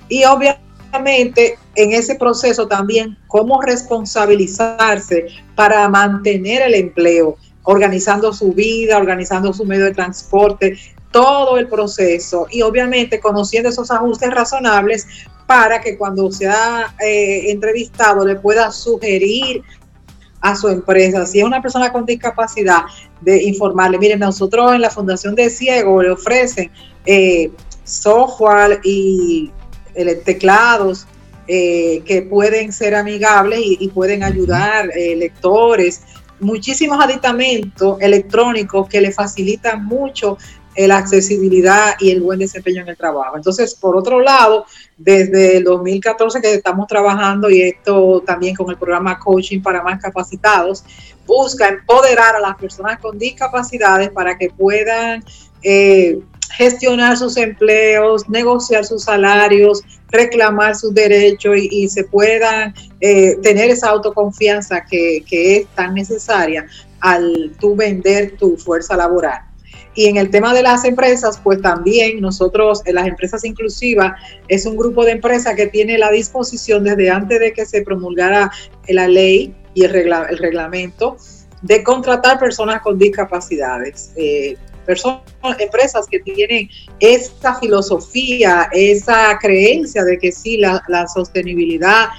[0.09, 8.97] Y obviamente en ese proceso también cómo responsabilizarse para mantener el empleo, organizando su vida,
[8.97, 10.77] organizando su medio de transporte,
[11.11, 15.07] todo el proceso y obviamente conociendo esos ajustes razonables
[15.45, 19.63] para que cuando sea eh, entrevistado le pueda sugerir
[20.41, 22.81] a su empresa, si es una persona con discapacidad,
[23.21, 26.71] de informarle, miren, nosotros en la Fundación de Ciego le ofrecen
[27.05, 27.51] eh,
[27.83, 29.51] software y
[29.93, 31.07] eh, teclados
[31.47, 36.01] eh, que pueden ser amigables y, pueden ayudar lectores,
[36.39, 40.37] muchísimos aditamentos electrónicos que le facilitan mucho
[40.75, 43.35] la accesibilidad y el buen desempeño en el trabajo.
[43.35, 44.65] Entonces, por otro lado,
[44.97, 50.01] desde el 2014 que estamos trabajando y esto también con el programa Coaching para más
[50.01, 50.83] capacitados,
[51.25, 55.23] busca empoderar a las personas con discapacidades para que puedan
[55.63, 56.19] eh,
[56.51, 63.89] gestionar sus empleos, negociar sus salarios, reclamar sus derechos y, se puedan eh, tener esa
[63.89, 66.65] autoconfianza que, que es tan necesaria
[66.99, 69.50] al tú vender tu fuerza laboral.
[69.93, 74.13] Y en el tema de las empresas, pues también nosotros, en las empresas inclusivas,
[74.47, 78.51] es un grupo de empresas que tiene la disposición desde antes de que se promulgara
[78.87, 81.17] la ley y el, reglamento
[81.61, 84.11] de contratar personas con discapacidades.
[84.15, 85.21] Eh, personas,
[85.59, 86.69] empresas que tienen
[86.99, 92.09] esta filosofía, esa creencia de que sí, la, la sostenibilidad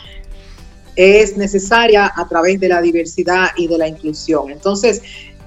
[0.97, 4.51] es necesaria a través de la diversidad y de la inclusión.
[4.51, 5.03] Entonces,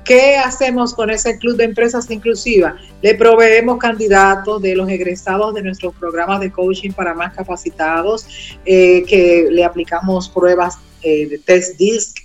[0.06, 2.76] ¿Qué hacemos con ese club de empresas inclusivas?
[3.01, 8.28] Le proveemos candidatos de los egresados de nuestros programas de coaching para más capacitados,
[8.66, 12.18] eh, que le aplicamos pruebas eh, de test disc,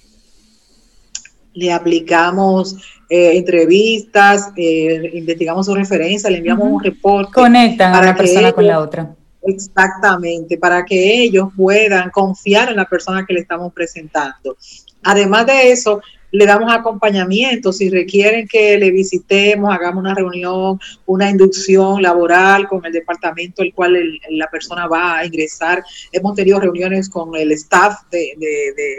[1.55, 2.76] le aplicamos
[3.09, 7.33] eh, entrevistas, investigamos su referencia, le enviamos un reporte.
[7.33, 9.16] Conectan a una persona con la otra.
[9.43, 14.55] Exactamente, para que ellos puedan confiar en la persona que le estamos presentando.
[15.03, 16.03] Además de eso,
[16.33, 17.72] le damos acompañamiento.
[17.72, 23.74] Si requieren que le visitemos, hagamos una reunión, una inducción laboral con el departamento el
[23.74, 25.83] cual la persona va a ingresar.
[26.12, 28.35] Hemos tenido reuniones con el staff de,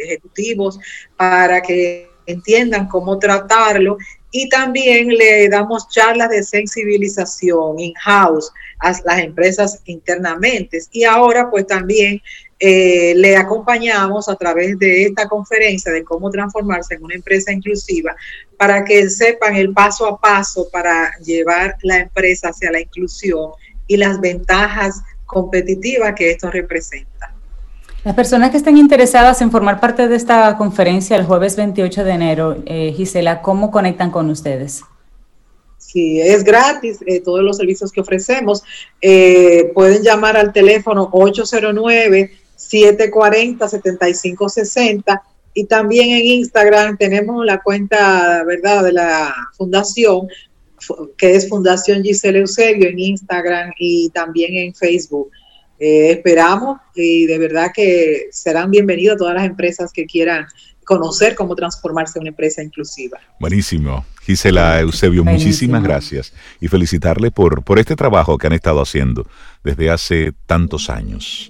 [0.05, 0.79] ejecutivos
[1.15, 3.97] para que entiendan cómo tratarlo
[4.31, 10.79] y también le damos charlas de sensibilización in-house a las empresas internamente.
[10.91, 12.21] Y ahora pues también
[12.63, 18.15] eh, le acompañamos a través de esta conferencia de cómo transformarse en una empresa inclusiva
[18.55, 23.49] para que sepan el paso a paso para llevar la empresa hacia la inclusión
[23.87, 27.33] y las ventajas competitivas que esto representa.
[28.03, 32.11] Las personas que estén interesadas en formar parte de esta conferencia el jueves 28 de
[32.11, 34.83] enero, eh, Gisela, ¿cómo conectan con ustedes?
[35.79, 38.63] Sí, es gratis eh, todos los servicios que ofrecemos.
[39.73, 45.21] pueden llamar al teléfono 809 740-7560
[45.53, 50.27] y también en Instagram tenemos la cuenta, ¿verdad?, de la fundación,
[51.17, 55.29] que es Fundación Giselle Eusebio en Instagram y también en Facebook.
[55.79, 60.45] Eh, esperamos y de verdad que serán bienvenidos todas las empresas que quieran
[60.85, 63.19] conocer cómo transformarse en una empresa inclusiva.
[63.39, 64.05] Buenísimo.
[64.21, 69.25] Gisela Eusebio, muchísimas gracias y felicitarle por, por este trabajo que han estado haciendo
[69.63, 71.49] desde hace tantos años.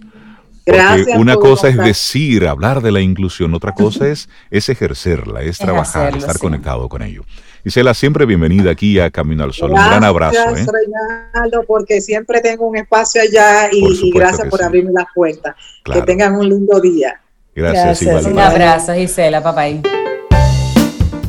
[0.65, 5.57] Porque una cosa es decir, hablar de la inclusión, otra cosa es, es ejercerla, es,
[5.59, 7.23] trabajar, estar conectado con ello.
[7.63, 9.71] Gisela, siempre bienvenida aquí a Camino al Sol.
[9.71, 10.37] un gran abrazo.
[10.43, 11.57] Gracias, ¿eh?
[11.67, 15.55] porque siempre tengo un espacio allá y, gracias por abrirme las puertas.
[15.83, 17.21] Que tengan un lindo día.
[17.55, 18.31] Gracias, gracias.
[18.31, 19.67] Un abrazo, Gisela, papá.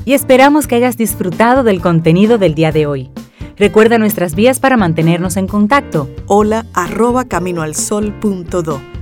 [0.04, 3.10] Y esperamos que hayas disfrutado del contenido del día de hoy.
[3.56, 6.08] Recuerda nuestras vías para mantenernos en contacto.
[6.26, 9.01] Hola arroba caminoalsol.do.